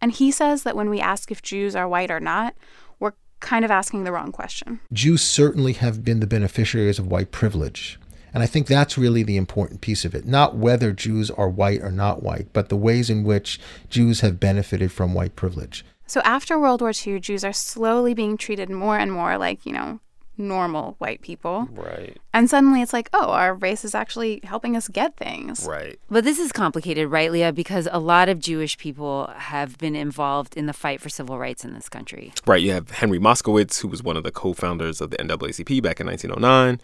And 0.00 0.12
he 0.12 0.30
says 0.32 0.64
that 0.64 0.74
when 0.74 0.90
we 0.90 1.00
ask 1.00 1.30
if 1.30 1.42
Jews 1.42 1.76
are 1.76 1.88
white 1.88 2.10
or 2.10 2.20
not, 2.20 2.54
we're 2.98 3.12
kind 3.40 3.64
of 3.64 3.70
asking 3.70 4.04
the 4.04 4.12
wrong 4.12 4.32
question. 4.32 4.80
Jews 4.92 5.22
certainly 5.22 5.74
have 5.74 6.04
been 6.04 6.20
the 6.20 6.26
beneficiaries 6.26 6.98
of 6.98 7.06
white 7.06 7.30
privilege. 7.30 8.00
And 8.34 8.42
I 8.42 8.46
think 8.46 8.66
that's 8.66 8.96
really 8.98 9.22
the 9.22 9.36
important 9.36 9.82
piece 9.82 10.04
of 10.04 10.14
it. 10.14 10.26
Not 10.26 10.56
whether 10.56 10.92
Jews 10.92 11.30
are 11.30 11.50
white 11.50 11.82
or 11.82 11.90
not 11.90 12.22
white, 12.22 12.48
but 12.52 12.70
the 12.70 12.76
ways 12.76 13.10
in 13.10 13.24
which 13.24 13.60
Jews 13.90 14.20
have 14.20 14.40
benefited 14.40 14.90
from 14.90 15.12
white 15.12 15.36
privilege. 15.36 15.84
So 16.06 16.20
after 16.24 16.58
World 16.58 16.80
War 16.80 16.92
II, 16.94 17.20
Jews 17.20 17.44
are 17.44 17.52
slowly 17.52 18.14
being 18.14 18.36
treated 18.36 18.68
more 18.70 18.98
and 18.98 19.12
more 19.12 19.38
like, 19.38 19.64
you 19.64 19.72
know, 19.72 20.00
normal 20.38 20.96
white 20.98 21.20
people. 21.22 21.68
Right. 21.72 22.18
And 22.32 22.48
suddenly 22.48 22.82
it's 22.82 22.92
like, 22.92 23.08
oh, 23.12 23.30
our 23.30 23.54
race 23.54 23.84
is 23.84 23.94
actually 23.94 24.40
helping 24.44 24.76
us 24.76 24.88
get 24.88 25.16
things. 25.16 25.66
Right. 25.66 25.98
But 26.10 26.24
this 26.24 26.38
is 26.38 26.52
complicated, 26.52 27.08
right, 27.08 27.30
Leah? 27.30 27.52
Because 27.52 27.88
a 27.90 27.98
lot 27.98 28.28
of 28.28 28.38
Jewish 28.38 28.78
people 28.78 29.30
have 29.36 29.78
been 29.78 29.94
involved 29.94 30.56
in 30.56 30.66
the 30.66 30.72
fight 30.72 31.00
for 31.00 31.08
civil 31.08 31.38
rights 31.38 31.64
in 31.64 31.74
this 31.74 31.88
country. 31.88 32.32
Right. 32.46 32.62
You 32.62 32.72
have 32.72 32.90
Henry 32.90 33.18
Moskowitz, 33.18 33.80
who 33.80 33.88
was 33.88 34.02
one 34.02 34.16
of 34.16 34.24
the 34.24 34.32
co-founders 34.32 35.00
of 35.00 35.10
the 35.10 35.18
NAACP 35.18 35.82
back 35.82 36.00
in 36.00 36.06
1909. 36.06 36.80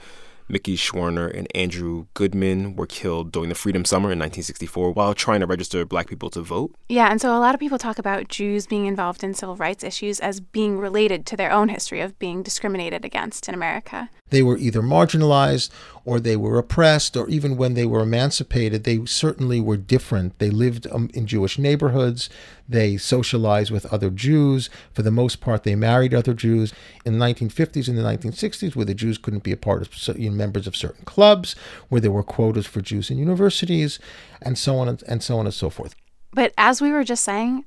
Mickey 0.48 0.76
Schwerner 0.76 1.32
and 1.37 1.46
Andrew 1.54 2.06
Goodman 2.14 2.76
were 2.76 2.87
killed 2.87 3.32
during 3.32 3.48
the 3.48 3.54
Freedom 3.54 3.84
Summer 3.84 4.06
in 4.06 4.18
1964 4.18 4.92
while 4.92 5.14
trying 5.14 5.40
to 5.40 5.46
register 5.46 5.84
black 5.84 6.08
people 6.08 6.30
to 6.30 6.40
vote. 6.40 6.74
Yeah, 6.88 7.11
and 7.11 7.20
so 7.20 7.37
a 7.37 7.38
lot 7.38 7.54
of 7.54 7.61
people 7.61 7.78
talk 7.78 7.98
about 7.98 8.28
Jews 8.28 8.66
being 8.66 8.87
involved 8.87 9.22
in 9.22 9.34
civil 9.34 9.56
rights 9.56 9.84
issues 9.84 10.20
as 10.20 10.40
being 10.40 10.78
related 10.78 11.26
to 11.26 11.37
their 11.37 11.52
own 11.52 11.68
history 11.68 12.00
of 12.00 12.18
being 12.18 12.42
discriminated 12.42 13.04
against 13.04 13.48
in 13.48 13.54
America. 13.54 14.08
They 14.31 14.43
were 14.43 14.59
either 14.59 14.83
marginalized 14.83 15.71
or 16.05 16.19
they 16.19 16.37
were 16.37 16.59
oppressed, 16.59 17.17
or 17.19 17.29
even 17.29 17.59
when 17.59 17.75
they 17.75 17.85
were 17.85 18.01
emancipated, 18.01 18.85
they 18.85 19.05
certainly 19.05 19.61
were 19.61 19.77
different. 19.77 20.38
They 20.38 20.49
lived 20.49 20.87
um, 20.91 21.11
in 21.12 21.27
Jewish 21.27 21.59
neighborhoods, 21.59 22.31
they 22.67 22.97
socialized 22.97 23.71
with 23.71 23.85
other 23.93 24.09
Jews. 24.09 24.71
For 24.93 25.03
the 25.03 25.11
most 25.11 25.41
part, 25.41 25.64
they 25.64 25.75
married 25.75 26.14
other 26.14 26.33
Jews. 26.33 26.73
In 27.05 27.19
the 27.19 27.25
1950s 27.25 27.88
and 27.88 27.99
the 27.99 28.03
1960s, 28.03 28.75
where 28.75 28.87
the 28.87 28.95
Jews 28.95 29.19
couldn't 29.19 29.43
be 29.43 29.53
a 29.53 29.57
part 29.57 29.83
of 29.83 29.95
cer- 29.95 30.17
you 30.17 30.31
know, 30.31 30.37
members 30.37 30.67
of 30.67 30.77
certain 30.77 31.05
clubs, 31.05 31.55
where 31.91 32.01
there 32.01 32.11
were 32.11 32.23
quotas 32.23 32.67
for 32.67 32.81
Jews 32.81 33.11
in 33.11 33.19
universities, 33.19 33.99
and 34.41 34.57
so 34.57 34.79
on 34.79 34.88
and, 34.88 35.03
and 35.09 35.23
so 35.23 35.38
on 35.38 35.47
and 35.47 35.55
so 35.55 35.69
forth. 35.69 35.95
But 36.33 36.53
as 36.57 36.81
we 36.81 36.91
were 36.91 37.05
just 37.05 37.25
saying, 37.25 37.64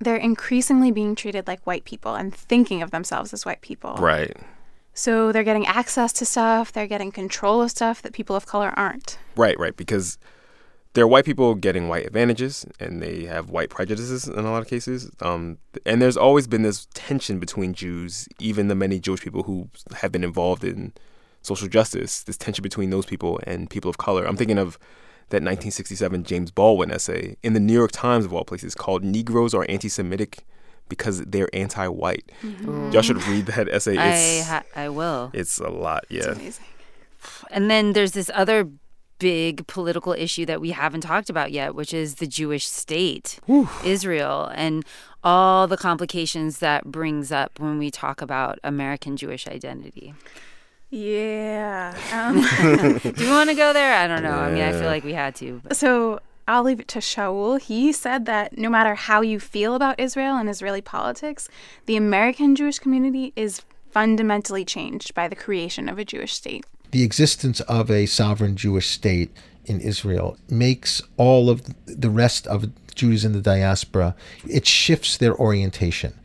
they're 0.00 0.16
increasingly 0.16 0.90
being 0.90 1.14
treated 1.14 1.46
like 1.46 1.64
white 1.66 1.84
people 1.84 2.14
and 2.14 2.34
thinking 2.34 2.82
of 2.82 2.90
themselves 2.90 3.32
as 3.32 3.44
white 3.44 3.60
people. 3.60 3.94
Right. 3.96 4.36
So 4.94 5.32
they're 5.32 5.44
getting 5.44 5.66
access 5.66 6.12
to 6.14 6.24
stuff, 6.24 6.72
they're 6.72 6.86
getting 6.86 7.12
control 7.12 7.62
of 7.62 7.70
stuff 7.70 8.02
that 8.02 8.12
people 8.12 8.36
of 8.36 8.46
color 8.46 8.72
aren't. 8.76 9.18
Right, 9.36 9.58
right. 9.58 9.76
Because 9.76 10.18
there 10.94 11.04
are 11.04 11.08
white 11.08 11.24
people 11.24 11.54
getting 11.54 11.88
white 11.88 12.06
advantages 12.06 12.66
and 12.80 13.00
they 13.00 13.24
have 13.24 13.50
white 13.50 13.70
prejudices 13.70 14.26
in 14.26 14.38
a 14.38 14.50
lot 14.50 14.62
of 14.62 14.68
cases. 14.68 15.10
Um, 15.20 15.58
and 15.86 16.02
there's 16.02 16.16
always 16.16 16.46
been 16.46 16.62
this 16.62 16.88
tension 16.94 17.38
between 17.38 17.74
Jews, 17.74 18.28
even 18.38 18.68
the 18.68 18.74
many 18.74 18.98
Jewish 18.98 19.20
people 19.20 19.44
who 19.44 19.68
have 20.00 20.10
been 20.10 20.24
involved 20.24 20.64
in 20.64 20.92
social 21.42 21.68
justice, 21.68 22.22
this 22.24 22.36
tension 22.36 22.62
between 22.62 22.90
those 22.90 23.06
people 23.06 23.40
and 23.44 23.70
people 23.70 23.88
of 23.88 23.98
color. 23.98 24.26
I'm 24.26 24.36
thinking 24.36 24.58
of 24.58 24.78
that 25.28 25.36
1967 25.36 26.24
James 26.24 26.50
Baldwin 26.50 26.90
essay 26.90 27.36
in 27.42 27.52
the 27.52 27.60
New 27.60 27.72
York 27.72 27.92
Times, 27.92 28.24
of 28.24 28.34
all 28.34 28.44
places, 28.44 28.74
called 28.74 29.04
Negroes 29.04 29.54
Are 29.54 29.64
Anti 29.68 29.88
Semitic 29.88 30.44
Because 30.90 31.22
They're 31.22 31.48
Anti 31.54 31.88
White. 31.88 32.30
Mm-hmm. 32.42 32.90
Y'all 32.90 33.00
should 33.00 33.22
read 33.26 33.46
that 33.46 33.68
essay. 33.70 33.96
I, 33.96 34.42
ha- 34.42 34.64
I 34.76 34.90
will. 34.90 35.30
it's 35.32 35.58
a 35.58 35.70
lot, 35.70 36.04
yeah. 36.10 36.34
And 37.50 37.70
then 37.70 37.94
there's 37.94 38.12
this 38.12 38.30
other 38.34 38.68
big 39.18 39.66
political 39.66 40.12
issue 40.14 40.46
that 40.46 40.60
we 40.62 40.70
haven't 40.70 41.02
talked 41.02 41.28
about 41.28 41.52
yet, 41.52 41.74
which 41.74 41.92
is 41.92 42.16
the 42.16 42.26
Jewish 42.26 42.66
state, 42.66 43.38
Israel, 43.84 44.50
and 44.54 44.84
all 45.22 45.66
the 45.66 45.76
complications 45.76 46.58
that 46.60 46.84
brings 46.86 47.30
up 47.30 47.58
when 47.60 47.78
we 47.78 47.90
talk 47.90 48.22
about 48.22 48.58
American 48.64 49.16
Jewish 49.18 49.46
identity. 49.46 50.14
Yeah. 50.88 51.94
Um, 52.12 52.98
Do 52.98 53.24
you 53.24 53.30
want 53.30 53.50
to 53.50 53.54
go 53.54 53.72
there? 53.72 53.94
I 53.94 54.06
don't 54.06 54.22
know. 54.22 54.30
I 54.32 54.50
mean, 54.52 54.62
I 54.62 54.72
feel 54.72 54.86
like 54.86 55.04
we 55.04 55.12
had 55.12 55.34
to. 55.36 55.60
but- 55.62 55.76
so 55.76 56.20
I'll 56.50 56.64
leave 56.64 56.80
it 56.80 56.88
to 56.88 56.98
Shaul. 56.98 57.60
He 57.60 57.92
said 57.92 58.26
that 58.26 58.58
no 58.58 58.68
matter 58.68 58.96
how 58.96 59.20
you 59.20 59.38
feel 59.38 59.76
about 59.76 60.00
Israel 60.00 60.36
and 60.36 60.48
Israeli 60.50 60.80
politics, 60.80 61.48
the 61.86 61.96
American 61.96 62.56
Jewish 62.56 62.80
community 62.80 63.32
is 63.36 63.62
fundamentally 63.92 64.64
changed 64.64 65.14
by 65.14 65.28
the 65.28 65.36
creation 65.44 65.88
of 65.88 65.96
a 65.98 66.04
Jewish 66.04 66.34
state. 66.34 66.64
the 66.90 67.02
existence 67.04 67.60
of 67.62 67.90
a 67.90 68.06
sovereign 68.06 68.56
Jewish 68.56 68.88
state 68.90 69.30
in 69.64 69.80
Israel 69.80 70.36
makes 70.48 71.02
all 71.16 71.48
of 71.48 71.62
the 71.86 72.10
rest 72.10 72.46
of 72.46 72.70
Jews 72.94 73.24
in 73.24 73.32
the 73.32 73.40
diaspora, 73.40 74.16
it 74.48 74.66
shifts 74.66 75.16
their 75.16 75.36
orientation. 75.36 76.18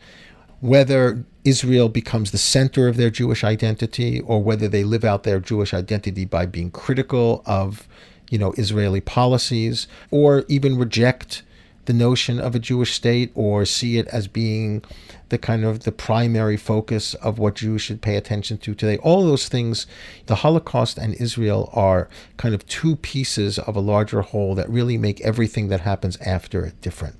Whether 0.61 1.23
Israel 1.43 1.89
becomes 1.89 2.31
the 2.31 2.39
center 2.39 2.88
of 2.88 2.97
their 2.97 3.11
Jewish 3.11 3.43
identity 3.43 4.21
or 4.21 4.41
whether 4.41 4.67
they 4.67 4.83
live 4.83 5.03
out 5.03 5.23
their 5.23 5.39
Jewish 5.39 5.73
identity 5.73 6.25
by 6.25 6.45
being 6.47 6.71
critical 6.71 7.43
of, 7.45 7.88
you 8.35 8.39
know, 8.39 8.53
Israeli 8.57 8.99
policies 8.99 9.87
or 10.11 10.43
even 10.49 10.77
reject 10.77 11.41
the 11.85 11.93
notion 11.93 12.37
of 12.37 12.53
a 12.53 12.59
Jewish 12.59 12.93
state 12.93 13.31
or 13.33 13.63
see 13.63 13.97
it 13.97 14.07
as 14.07 14.27
being 14.27 14.83
the 15.29 15.37
kind 15.37 15.63
of 15.63 15.85
the 15.85 15.91
primary 15.93 16.57
focus 16.57 17.13
of 17.13 17.39
what 17.39 17.55
Jews 17.55 17.81
should 17.81 18.01
pay 18.01 18.17
attention 18.17 18.57
to 18.57 18.75
today. 18.75 18.97
All 18.97 19.23
those 19.23 19.47
things, 19.47 19.87
the 20.25 20.35
Holocaust 20.35 20.97
and 20.97 21.13
Israel 21.13 21.69
are 21.71 22.09
kind 22.35 22.53
of 22.53 22.67
two 22.67 22.97
pieces 22.97 23.57
of 23.57 23.77
a 23.77 23.79
larger 23.79 24.19
whole 24.19 24.53
that 24.55 24.69
really 24.69 24.97
make 24.97 25.21
everything 25.21 25.69
that 25.69 25.79
happens 25.79 26.17
after 26.17 26.65
it 26.65 26.81
different. 26.81 27.15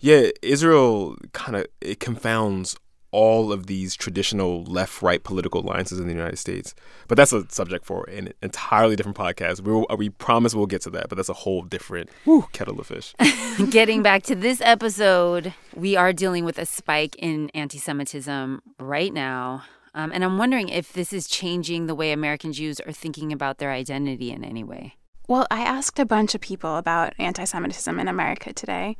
Yeah, 0.00 0.30
Israel 0.42 1.14
kind 1.32 1.56
of 1.56 1.66
it 1.80 2.00
confounds 2.00 2.76
all 3.10 3.52
of 3.52 3.66
these 3.66 3.96
traditional 3.96 4.64
left-right 4.64 5.24
political 5.24 5.60
alliances 5.60 5.98
in 5.98 6.06
the 6.06 6.12
United 6.12 6.36
States. 6.36 6.74
But 7.06 7.16
that's 7.16 7.32
a 7.32 7.46
subject 7.50 7.84
for 7.84 8.04
an 8.04 8.32
entirely 8.42 8.96
different 8.96 9.16
podcast. 9.16 9.60
We 9.60 9.72
will, 9.72 9.86
we 9.96 10.10
promise 10.10 10.54
we'll 10.54 10.66
get 10.66 10.82
to 10.82 10.90
that, 10.90 11.08
but 11.08 11.16
that's 11.16 11.28
a 11.28 11.34
whole 11.34 11.62
different 11.62 12.10
kettle 12.52 12.78
of 12.80 12.86
fish. 12.86 13.14
Getting 13.70 14.02
back 14.02 14.22
to 14.24 14.34
this 14.34 14.60
episode, 14.60 15.54
we 15.74 15.96
are 15.96 16.12
dealing 16.12 16.44
with 16.44 16.58
a 16.58 16.66
spike 16.66 17.16
in 17.16 17.50
anti 17.50 17.78
Semitism 17.78 18.62
right 18.78 19.12
now. 19.12 19.64
Um, 19.94 20.12
and 20.12 20.22
I'm 20.22 20.38
wondering 20.38 20.68
if 20.68 20.92
this 20.92 21.12
is 21.12 21.26
changing 21.26 21.86
the 21.86 21.94
way 21.94 22.12
American 22.12 22.52
Jews 22.52 22.78
are 22.80 22.92
thinking 22.92 23.32
about 23.32 23.58
their 23.58 23.72
identity 23.72 24.30
in 24.30 24.44
any 24.44 24.62
way. 24.62 24.94
Well, 25.28 25.46
I 25.50 25.60
asked 25.60 25.98
a 25.98 26.06
bunch 26.06 26.34
of 26.34 26.40
people 26.40 26.76
about 26.76 27.12
anti 27.18 27.44
Semitism 27.44 27.98
in 27.98 28.08
America 28.08 28.52
today, 28.52 28.96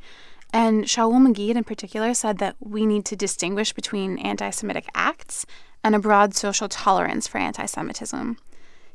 and 0.51 0.85
Shaul 0.85 1.13
Magid 1.25 1.55
in 1.55 1.63
particular 1.63 2.13
said 2.13 2.39
that 2.39 2.55
we 2.59 2.85
need 2.85 3.05
to 3.05 3.15
distinguish 3.15 3.73
between 3.73 4.17
anti 4.19 4.49
Semitic 4.49 4.87
acts 4.95 5.45
and 5.83 5.95
a 5.95 5.99
broad 5.99 6.33
social 6.35 6.67
tolerance 6.67 7.27
for 7.27 7.37
anti 7.37 7.65
Semitism. 7.65 8.37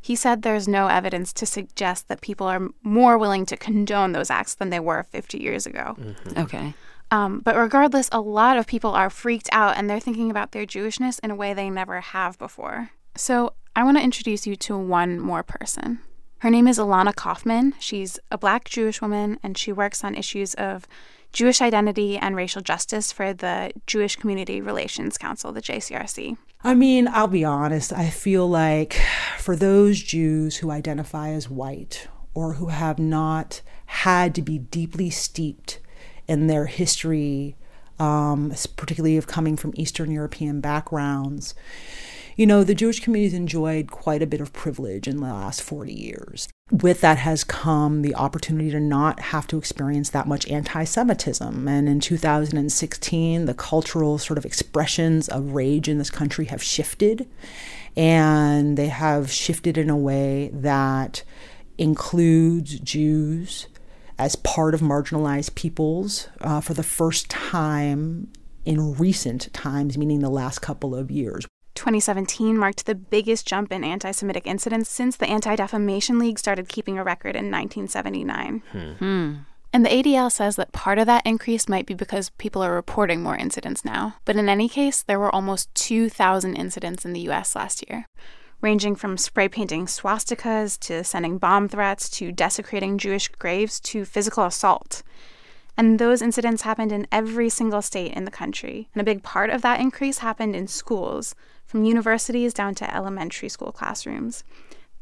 He 0.00 0.16
said 0.16 0.42
there's 0.42 0.68
no 0.68 0.88
evidence 0.88 1.32
to 1.32 1.46
suggest 1.46 2.08
that 2.08 2.20
people 2.20 2.46
are 2.46 2.68
more 2.82 3.16
willing 3.16 3.46
to 3.46 3.56
condone 3.56 4.12
those 4.12 4.30
acts 4.30 4.54
than 4.54 4.68
they 4.68 4.80
were 4.80 5.04
50 5.04 5.38
years 5.38 5.64
ago. 5.66 5.96
Okay. 6.36 6.74
Um, 7.10 7.40
but 7.40 7.56
regardless, 7.56 8.08
a 8.12 8.20
lot 8.20 8.58
of 8.58 8.66
people 8.66 8.90
are 8.90 9.08
freaked 9.08 9.48
out 9.52 9.78
and 9.78 9.88
they're 9.88 10.00
thinking 10.00 10.30
about 10.30 10.52
their 10.52 10.66
Jewishness 10.66 11.20
in 11.22 11.30
a 11.30 11.34
way 11.34 11.54
they 11.54 11.70
never 11.70 12.00
have 12.00 12.38
before. 12.38 12.90
So 13.16 13.54
I 13.76 13.84
want 13.84 13.96
to 13.96 14.02
introduce 14.02 14.46
you 14.46 14.56
to 14.56 14.76
one 14.76 15.18
more 15.20 15.42
person. 15.42 16.00
Her 16.38 16.50
name 16.50 16.68
is 16.68 16.78
Ilana 16.78 17.14
Kaufman. 17.14 17.72
She's 17.78 18.18
a 18.30 18.36
black 18.36 18.64
Jewish 18.64 19.00
woman 19.00 19.38
and 19.42 19.56
she 19.56 19.72
works 19.72 20.04
on 20.04 20.14
issues 20.14 20.52
of 20.54 20.86
Jewish 21.34 21.60
identity 21.60 22.16
and 22.16 22.36
racial 22.36 22.62
justice 22.62 23.10
for 23.10 23.34
the 23.34 23.72
Jewish 23.88 24.14
Community 24.14 24.60
Relations 24.60 25.18
Council, 25.18 25.50
the 25.50 25.60
JCRC. 25.60 26.36
I 26.62 26.74
mean, 26.74 27.08
I'll 27.08 27.26
be 27.26 27.44
honest. 27.44 27.92
I 27.92 28.08
feel 28.08 28.48
like 28.48 28.94
for 29.38 29.56
those 29.56 30.00
Jews 30.00 30.58
who 30.58 30.70
identify 30.70 31.30
as 31.30 31.50
white 31.50 32.06
or 32.34 32.54
who 32.54 32.68
have 32.68 33.00
not 33.00 33.62
had 33.86 34.32
to 34.36 34.42
be 34.42 34.58
deeply 34.58 35.10
steeped 35.10 35.80
in 36.28 36.46
their 36.46 36.66
history, 36.66 37.56
um, 37.98 38.54
particularly 38.76 39.16
of 39.16 39.26
coming 39.26 39.56
from 39.56 39.74
Eastern 39.74 40.12
European 40.12 40.60
backgrounds, 40.60 41.54
you 42.36 42.46
know, 42.46 42.64
the 42.64 42.74
Jewish 42.74 43.00
community 43.00 43.30
has 43.30 43.34
enjoyed 43.34 43.90
quite 43.90 44.22
a 44.22 44.26
bit 44.26 44.40
of 44.40 44.52
privilege 44.52 45.06
in 45.06 45.18
the 45.18 45.26
last 45.26 45.62
40 45.62 45.92
years. 45.92 46.48
With 46.70 47.00
that 47.02 47.18
has 47.18 47.44
come 47.44 48.02
the 48.02 48.14
opportunity 48.14 48.70
to 48.70 48.80
not 48.80 49.20
have 49.20 49.46
to 49.48 49.58
experience 49.58 50.10
that 50.10 50.26
much 50.26 50.48
anti 50.48 50.84
Semitism. 50.84 51.68
And 51.68 51.88
in 51.88 52.00
2016, 52.00 53.44
the 53.44 53.54
cultural 53.54 54.18
sort 54.18 54.38
of 54.38 54.46
expressions 54.46 55.28
of 55.28 55.52
rage 55.52 55.88
in 55.88 55.98
this 55.98 56.10
country 56.10 56.46
have 56.46 56.62
shifted. 56.62 57.28
And 57.96 58.76
they 58.76 58.88
have 58.88 59.30
shifted 59.30 59.78
in 59.78 59.90
a 59.90 59.96
way 59.96 60.50
that 60.52 61.22
includes 61.78 62.80
Jews 62.80 63.68
as 64.18 64.36
part 64.36 64.74
of 64.74 64.80
marginalized 64.80 65.54
peoples 65.54 66.28
uh, 66.40 66.60
for 66.60 66.74
the 66.74 66.82
first 66.82 67.28
time 67.28 68.28
in 68.64 68.94
recent 68.94 69.52
times, 69.52 69.98
meaning 69.98 70.20
the 70.20 70.30
last 70.30 70.60
couple 70.60 70.94
of 70.94 71.10
years. 71.10 71.46
2017 71.74 72.56
marked 72.56 72.86
the 72.86 72.94
biggest 72.94 73.46
jump 73.46 73.72
in 73.72 73.84
anti 73.84 74.10
Semitic 74.10 74.46
incidents 74.46 74.90
since 74.90 75.16
the 75.16 75.26
Anti 75.26 75.56
Defamation 75.56 76.18
League 76.18 76.38
started 76.38 76.68
keeping 76.68 76.98
a 76.98 77.04
record 77.04 77.36
in 77.36 77.50
1979. 77.50 78.62
Hmm. 78.98 79.34
And 79.74 79.84
the 79.84 79.90
ADL 79.90 80.30
says 80.30 80.54
that 80.54 80.70
part 80.70 81.00
of 81.00 81.06
that 81.06 81.26
increase 81.26 81.68
might 81.68 81.84
be 81.84 81.94
because 81.94 82.30
people 82.30 82.62
are 82.62 82.72
reporting 82.72 83.24
more 83.24 83.36
incidents 83.36 83.84
now. 83.84 84.14
But 84.24 84.36
in 84.36 84.48
any 84.48 84.68
case, 84.68 85.02
there 85.02 85.18
were 85.18 85.34
almost 85.34 85.74
2,000 85.74 86.54
incidents 86.54 87.04
in 87.04 87.12
the 87.12 87.28
US 87.28 87.56
last 87.56 87.84
year, 87.90 88.06
ranging 88.60 88.94
from 88.94 89.18
spray 89.18 89.48
painting 89.48 89.86
swastikas 89.86 90.78
to 90.86 91.02
sending 91.02 91.38
bomb 91.38 91.68
threats 91.68 92.08
to 92.10 92.30
desecrating 92.30 92.98
Jewish 92.98 93.26
graves 93.26 93.80
to 93.80 94.04
physical 94.04 94.44
assault. 94.44 95.02
And 95.76 95.98
those 95.98 96.22
incidents 96.22 96.62
happened 96.62 96.92
in 96.92 97.08
every 97.10 97.48
single 97.48 97.82
state 97.82 98.12
in 98.12 98.24
the 98.24 98.30
country. 98.30 98.88
And 98.94 99.00
a 99.00 99.04
big 99.04 99.24
part 99.24 99.50
of 99.50 99.62
that 99.62 99.80
increase 99.80 100.18
happened 100.18 100.54
in 100.54 100.68
schools, 100.68 101.34
from 101.74 101.82
universities 101.82 102.54
down 102.54 102.72
to 102.72 102.94
elementary 102.94 103.48
school 103.48 103.72
classrooms. 103.72 104.44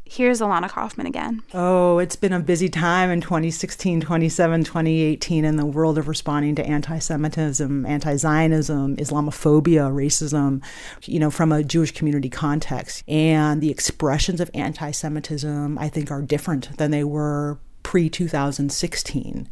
Here's 0.06 0.40
Ilana 0.40 0.70
Kaufman 0.70 1.06
again. 1.06 1.42
Oh, 1.52 1.98
it's 1.98 2.16
been 2.16 2.32
a 2.32 2.40
busy 2.40 2.70
time 2.70 3.10
in 3.10 3.20
2016, 3.20 4.00
27, 4.00 4.64
2018 4.64 5.44
in 5.44 5.56
the 5.56 5.66
world 5.66 5.98
of 5.98 6.08
responding 6.08 6.54
to 6.54 6.64
anti 6.64 6.98
Semitism, 6.98 7.84
anti 7.84 8.16
Zionism, 8.16 8.96
Islamophobia, 8.96 9.92
racism, 9.92 10.64
you 11.02 11.20
know, 11.20 11.30
from 11.30 11.52
a 11.52 11.62
Jewish 11.62 11.92
community 11.92 12.30
context. 12.30 13.04
And 13.06 13.60
the 13.60 13.70
expressions 13.70 14.40
of 14.40 14.50
anti 14.54 14.92
Semitism, 14.92 15.76
I 15.78 15.90
think, 15.90 16.10
are 16.10 16.22
different 16.22 16.78
than 16.78 16.90
they 16.90 17.04
were 17.04 17.58
pre 17.82 18.08
2016. 18.08 19.46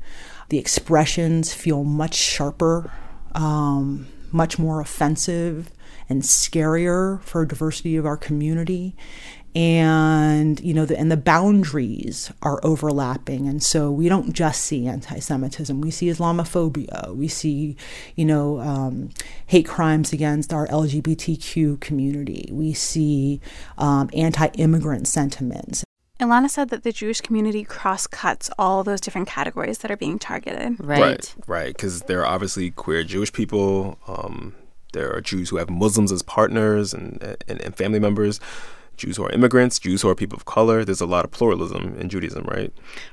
The 0.48 0.58
expressions 0.58 1.52
feel 1.52 1.84
much 1.84 2.14
sharper, 2.14 2.90
um, 3.34 4.06
much 4.32 4.58
more 4.58 4.80
offensive 4.80 5.70
and 6.10 6.22
scarier 6.22 7.22
for 7.22 7.46
diversity 7.46 7.96
of 7.96 8.04
our 8.04 8.16
community. 8.16 8.96
And 9.52 10.60
you 10.60 10.72
know 10.74 10.84
the, 10.84 10.96
and 10.96 11.10
the 11.10 11.16
boundaries 11.16 12.32
are 12.42 12.60
overlapping. 12.62 13.48
And 13.48 13.60
so 13.60 13.90
we 13.90 14.08
don't 14.08 14.32
just 14.32 14.62
see 14.62 14.86
anti-semitism. 14.86 15.80
We 15.80 15.90
see 15.90 16.06
islamophobia. 16.06 17.16
We 17.16 17.26
see 17.26 17.76
you 18.14 18.24
know 18.26 18.60
um, 18.60 19.10
hate 19.46 19.66
crimes 19.66 20.12
against 20.12 20.52
our 20.52 20.68
lgbtq 20.68 21.80
community. 21.80 22.48
We 22.52 22.74
see 22.74 23.40
um, 23.76 24.08
anti-immigrant 24.12 25.08
sentiments. 25.08 25.84
Ilana 26.20 26.50
said 26.50 26.68
that 26.68 26.84
the 26.84 26.92
Jewish 26.92 27.20
community 27.22 27.64
cross 27.64 28.06
cuts 28.06 28.50
all 28.58 28.84
those 28.84 29.00
different 29.00 29.26
categories 29.26 29.78
that 29.78 29.90
are 29.90 29.96
being 29.96 30.18
targeted. 30.18 30.76
Right, 30.78 31.34
right. 31.46 31.74
Because 31.74 32.02
there 32.02 32.20
are 32.20 32.26
obviously 32.26 32.70
queer 32.70 33.02
Jewish 33.04 33.32
people. 33.32 33.98
Um, 34.06 34.54
there 34.92 35.14
are 35.14 35.20
Jews 35.20 35.50
who 35.50 35.56
have 35.56 35.70
Muslims 35.70 36.12
as 36.12 36.22
partners 36.22 36.92
and, 36.92 37.22
and, 37.48 37.60
and 37.60 37.76
family 37.76 37.98
members. 37.98 38.40
Jews 39.00 39.16
who 39.16 39.24
are 39.24 39.30
immigrants, 39.30 39.78
Jews 39.78 40.02
who 40.02 40.10
are 40.10 40.14
people 40.14 40.36
of 40.36 40.44
color. 40.44 40.84
There's 40.84 41.00
a 41.00 41.06
lot 41.06 41.24
of 41.24 41.30
pluralism 41.30 41.96
in 41.98 42.10
Judaism, 42.10 42.44
right? 42.44 42.70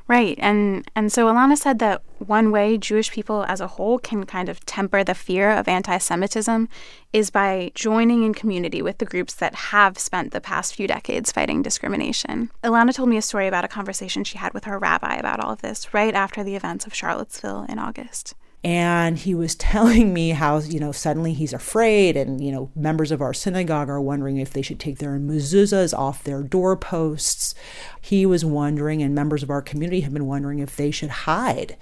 Right. 0.07 0.37
And 0.41 0.85
and 0.97 1.13
so 1.13 1.27
Ilana 1.27 1.57
said 1.57 1.79
that 1.79 2.01
one 2.19 2.51
way 2.51 2.77
Jewish 2.77 3.09
people 3.09 3.45
as 3.47 3.61
a 3.61 3.67
whole 3.67 3.97
can 3.97 4.25
kind 4.25 4.49
of 4.49 4.65
temper 4.65 5.03
the 5.05 5.15
fear 5.15 5.49
of 5.49 5.67
anti-Semitism 5.67 6.67
is 7.13 7.29
by 7.29 7.71
joining 7.73 8.23
in 8.23 8.33
community 8.33 8.81
with 8.81 8.97
the 8.97 9.05
groups 9.05 9.33
that 9.35 9.55
have 9.55 9.97
spent 9.97 10.33
the 10.33 10.41
past 10.41 10.75
few 10.75 10.87
decades 10.87 11.31
fighting 11.31 11.61
discrimination. 11.61 12.51
Ilana 12.65 12.93
told 12.93 13.07
me 13.07 13.15
a 13.15 13.21
story 13.21 13.47
about 13.47 13.63
a 13.63 13.69
conversation 13.69 14.25
she 14.25 14.37
had 14.37 14.53
with 14.53 14.65
her 14.65 14.77
rabbi 14.77 15.15
about 15.15 15.39
all 15.39 15.53
of 15.53 15.61
this 15.61 15.93
right 15.93 16.13
after 16.13 16.43
the 16.43 16.57
events 16.57 16.85
of 16.85 16.93
Charlottesville 16.93 17.65
in 17.69 17.79
August 17.79 18.35
and 18.63 19.19
he 19.19 19.35
was 19.35 19.55
telling 19.55 20.13
me 20.13 20.29
how 20.31 20.57
you 20.59 20.79
know 20.79 20.91
suddenly 20.91 21.33
he's 21.33 21.53
afraid 21.53 22.17
and 22.17 22.43
you 22.43 22.51
know 22.51 22.71
members 22.75 23.11
of 23.11 23.21
our 23.21 23.33
synagogue 23.33 23.89
are 23.89 24.01
wondering 24.01 24.37
if 24.37 24.51
they 24.51 24.61
should 24.61 24.79
take 24.79 24.97
their 24.97 25.19
mezuzahs 25.19 25.97
off 25.97 26.23
their 26.23 26.43
doorposts 26.43 27.53
he 28.01 28.25
was 28.25 28.43
wondering 28.43 29.01
and 29.01 29.13
members 29.13 29.43
of 29.43 29.49
our 29.49 29.61
community 29.61 30.01
have 30.01 30.13
been 30.13 30.27
wondering 30.27 30.59
if 30.59 30.75
they 30.75 30.91
should 30.91 31.09
hide 31.09 31.77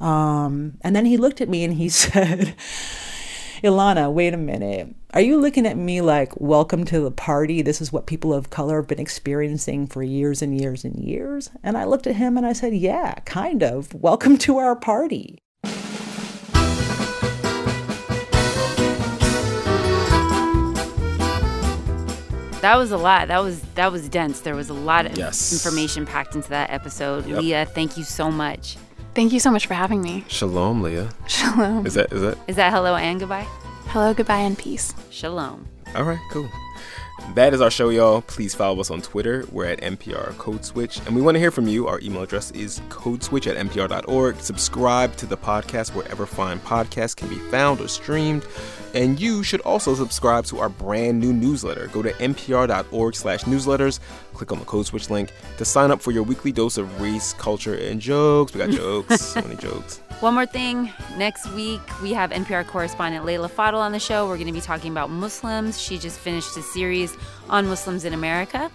um, 0.00 0.78
and 0.82 0.94
then 0.94 1.06
he 1.06 1.16
looked 1.16 1.40
at 1.40 1.48
me 1.48 1.64
and 1.64 1.74
he 1.74 1.88
said 1.88 2.54
Ilana, 3.62 4.12
wait 4.12 4.34
a 4.34 4.36
minute. 4.36 4.94
Are 5.14 5.20
you 5.20 5.36
looking 5.36 5.66
at 5.66 5.76
me 5.76 6.00
like, 6.00 6.40
welcome 6.40 6.84
to 6.84 7.00
the 7.00 7.10
party? 7.10 7.60
This 7.60 7.80
is 7.80 7.92
what 7.92 8.06
people 8.06 8.32
of 8.32 8.50
color 8.50 8.76
have 8.76 8.86
been 8.86 9.00
experiencing 9.00 9.88
for 9.88 10.00
years 10.00 10.42
and 10.42 10.58
years 10.58 10.84
and 10.84 10.94
years? 10.94 11.50
And 11.64 11.76
I 11.76 11.82
looked 11.82 12.06
at 12.06 12.14
him 12.14 12.36
and 12.36 12.46
I 12.46 12.52
said, 12.52 12.72
yeah, 12.72 13.14
kind 13.24 13.64
of. 13.64 13.92
Welcome 13.94 14.38
to 14.38 14.58
our 14.58 14.76
party. 14.76 15.40
That 22.68 22.76
was 22.76 22.92
a 22.92 22.98
lot. 22.98 23.28
That 23.28 23.42
was 23.42 23.62
that 23.76 23.90
was 23.90 24.10
dense. 24.10 24.40
There 24.40 24.54
was 24.54 24.68
a 24.68 24.74
lot 24.74 25.06
of 25.06 25.16
Yes. 25.16 25.54
information 25.54 26.04
packed 26.04 26.34
into 26.34 26.50
that 26.50 26.68
episode. 26.68 27.24
Yep. 27.24 27.38
Leah, 27.40 27.64
thank 27.64 27.96
you 27.96 28.04
so 28.04 28.30
much. 28.30 28.76
Thank 29.14 29.32
you 29.32 29.40
so 29.40 29.50
much 29.50 29.66
for 29.66 29.72
having 29.72 30.02
me. 30.02 30.22
Shalom, 30.28 30.82
Leah. 30.82 31.08
Shalom. 31.26 31.86
Is 31.86 31.94
that 31.94 32.12
is 32.12 32.20
that? 32.20 32.36
Is 32.46 32.56
that 32.56 32.70
hello 32.70 32.94
and 32.94 33.18
goodbye? 33.18 33.46
Hello, 33.86 34.12
goodbye, 34.12 34.40
and 34.40 34.58
peace. 34.58 34.92
Shalom. 35.08 35.66
All 35.96 36.04
right, 36.04 36.20
cool. 36.30 36.46
That 37.34 37.54
is 37.54 37.60
our 37.60 37.70
show, 37.70 37.90
y'all. 37.90 38.22
Please 38.22 38.54
follow 38.54 38.80
us 38.80 38.90
on 38.90 39.02
Twitter. 39.02 39.44
We're 39.52 39.66
at 39.66 39.80
NPR 39.80 40.36
Code 40.38 40.64
Switch. 40.64 40.98
And 41.06 41.14
we 41.14 41.22
want 41.22 41.34
to 41.34 41.38
hear 41.38 41.50
from 41.50 41.68
you. 41.68 41.86
Our 41.86 42.00
email 42.00 42.22
address 42.22 42.50
is 42.52 42.80
codeswitch 42.88 43.46
at 43.46 43.56
npr.org. 43.66 44.40
Subscribe 44.40 45.14
to 45.16 45.26
the 45.26 45.36
podcast 45.36 45.94
wherever 45.94 46.26
fine 46.26 46.58
podcasts 46.60 47.14
can 47.14 47.28
be 47.28 47.38
found 47.50 47.80
or 47.80 47.88
streamed. 47.88 48.46
And 48.94 49.20
you 49.20 49.42
should 49.42 49.60
also 49.60 49.94
subscribe 49.94 50.46
to 50.46 50.58
our 50.58 50.68
brand 50.68 51.20
new 51.20 51.32
newsletter. 51.32 51.88
Go 51.88 52.02
to 52.02 52.12
npr.org 52.14 53.14
slash 53.14 53.44
newsletters. 53.44 54.00
Click 54.32 54.50
on 54.50 54.58
the 54.58 54.64
Code 54.64 54.86
Switch 54.86 55.10
link 55.10 55.30
to 55.58 55.64
sign 55.64 55.90
up 55.90 56.00
for 56.00 56.10
your 56.10 56.22
weekly 56.22 56.50
dose 56.50 56.78
of 56.78 57.00
race, 57.00 57.34
culture, 57.34 57.74
and 57.74 58.00
jokes. 58.00 58.54
We 58.54 58.58
got 58.58 58.70
jokes. 58.70 59.20
so 59.20 59.42
many 59.42 59.56
jokes. 59.56 60.00
One 60.20 60.34
more 60.34 60.46
thing. 60.46 60.92
Next 61.16 61.48
week, 61.52 61.80
we 62.02 62.12
have 62.12 62.32
NPR 62.32 62.66
correspondent 62.66 63.24
Leila 63.24 63.48
Fadel 63.48 63.78
on 63.78 63.92
the 63.92 64.00
show. 64.00 64.26
We're 64.26 64.34
going 64.34 64.48
to 64.48 64.52
be 64.52 64.60
talking 64.60 64.90
about 64.90 65.10
Muslims. 65.10 65.80
She 65.80 65.96
just 65.96 66.18
finished 66.18 66.56
a 66.56 66.62
series 66.62 67.16
on 67.48 67.68
Muslims 67.68 68.04
in 68.04 68.12
America. 68.12 68.68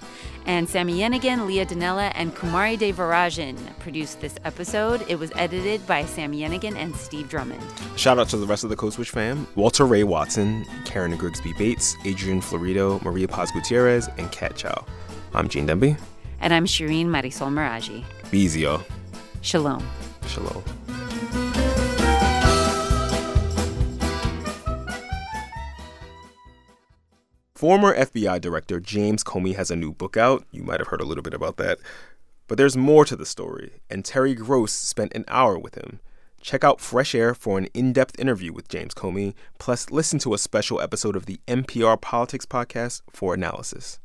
And 0.45 0.69
Sami 0.69 0.99
Yenigun, 0.99 1.45
Leah 1.45 1.65
Donnella, 1.65 2.13
and 2.15 2.33
Kumari 2.33 2.77
Devarajan 2.77 3.57
produced 3.79 4.21
this 4.21 4.37
episode. 4.45 5.03
It 5.09 5.19
was 5.19 5.33
edited 5.35 5.85
by 5.85 6.05
Sami 6.05 6.39
Yenigun 6.43 6.77
and 6.77 6.95
Steve 6.95 7.27
Drummond. 7.27 7.61
Shout 7.97 8.19
out 8.19 8.29
to 8.29 8.37
the 8.37 8.47
rest 8.47 8.63
of 8.63 8.69
the 8.69 8.77
Code 8.77 8.93
Switch 8.93 9.09
fam 9.09 9.45
Walter 9.55 9.85
Ray 9.85 10.05
Watson, 10.05 10.65
Karen 10.85 11.17
Grigsby 11.17 11.51
Bates, 11.57 11.97
Adrian 12.05 12.39
Florido, 12.39 13.01
Maria 13.03 13.27
Paz 13.27 13.51
Gutierrez, 13.51 14.07
and 14.17 14.31
Kat 14.31 14.55
Chow. 14.55 14.85
I'm 15.33 15.49
Gene 15.49 15.67
Demby. 15.67 15.99
And 16.39 16.53
I'm 16.53 16.65
Shereen 16.65 17.07
Marisol 17.07 17.51
Meraji. 17.51 18.05
Be 18.31 18.39
easy, 18.39 18.61
y'all. 18.61 18.81
Shalom. 19.41 19.85
Shalom. 20.27 20.63
Former 27.55 27.95
FBI 27.95 28.41
Director 28.41 28.79
James 28.79 29.23
Comey 29.23 29.55
has 29.55 29.69
a 29.69 29.75
new 29.75 29.93
book 29.93 30.17
out. 30.17 30.43
You 30.49 30.63
might 30.63 30.79
have 30.79 30.87
heard 30.87 31.01
a 31.01 31.05
little 31.05 31.21
bit 31.21 31.35
about 31.35 31.57
that. 31.57 31.77
But 32.47 32.57
there's 32.57 32.75
more 32.75 33.05
to 33.05 33.15
the 33.15 33.27
story, 33.27 33.73
and 33.91 34.03
Terry 34.03 34.33
Gross 34.33 34.71
spent 34.71 35.13
an 35.13 35.23
hour 35.27 35.59
with 35.59 35.75
him. 35.75 35.99
Check 36.41 36.63
out 36.63 36.81
Fresh 36.81 37.13
Air 37.13 37.35
for 37.35 37.59
an 37.59 37.67
in 37.75 37.93
depth 37.93 38.19
interview 38.19 38.51
with 38.51 38.69
James 38.69 38.95
Comey, 38.95 39.35
plus 39.59 39.91
listen 39.91 40.17
to 40.19 40.33
a 40.33 40.39
special 40.39 40.81
episode 40.81 41.15
of 41.15 41.27
the 41.27 41.39
NPR 41.47 42.01
Politics 42.01 42.47
Podcast 42.47 43.03
for 43.11 43.35
analysis. 43.35 43.99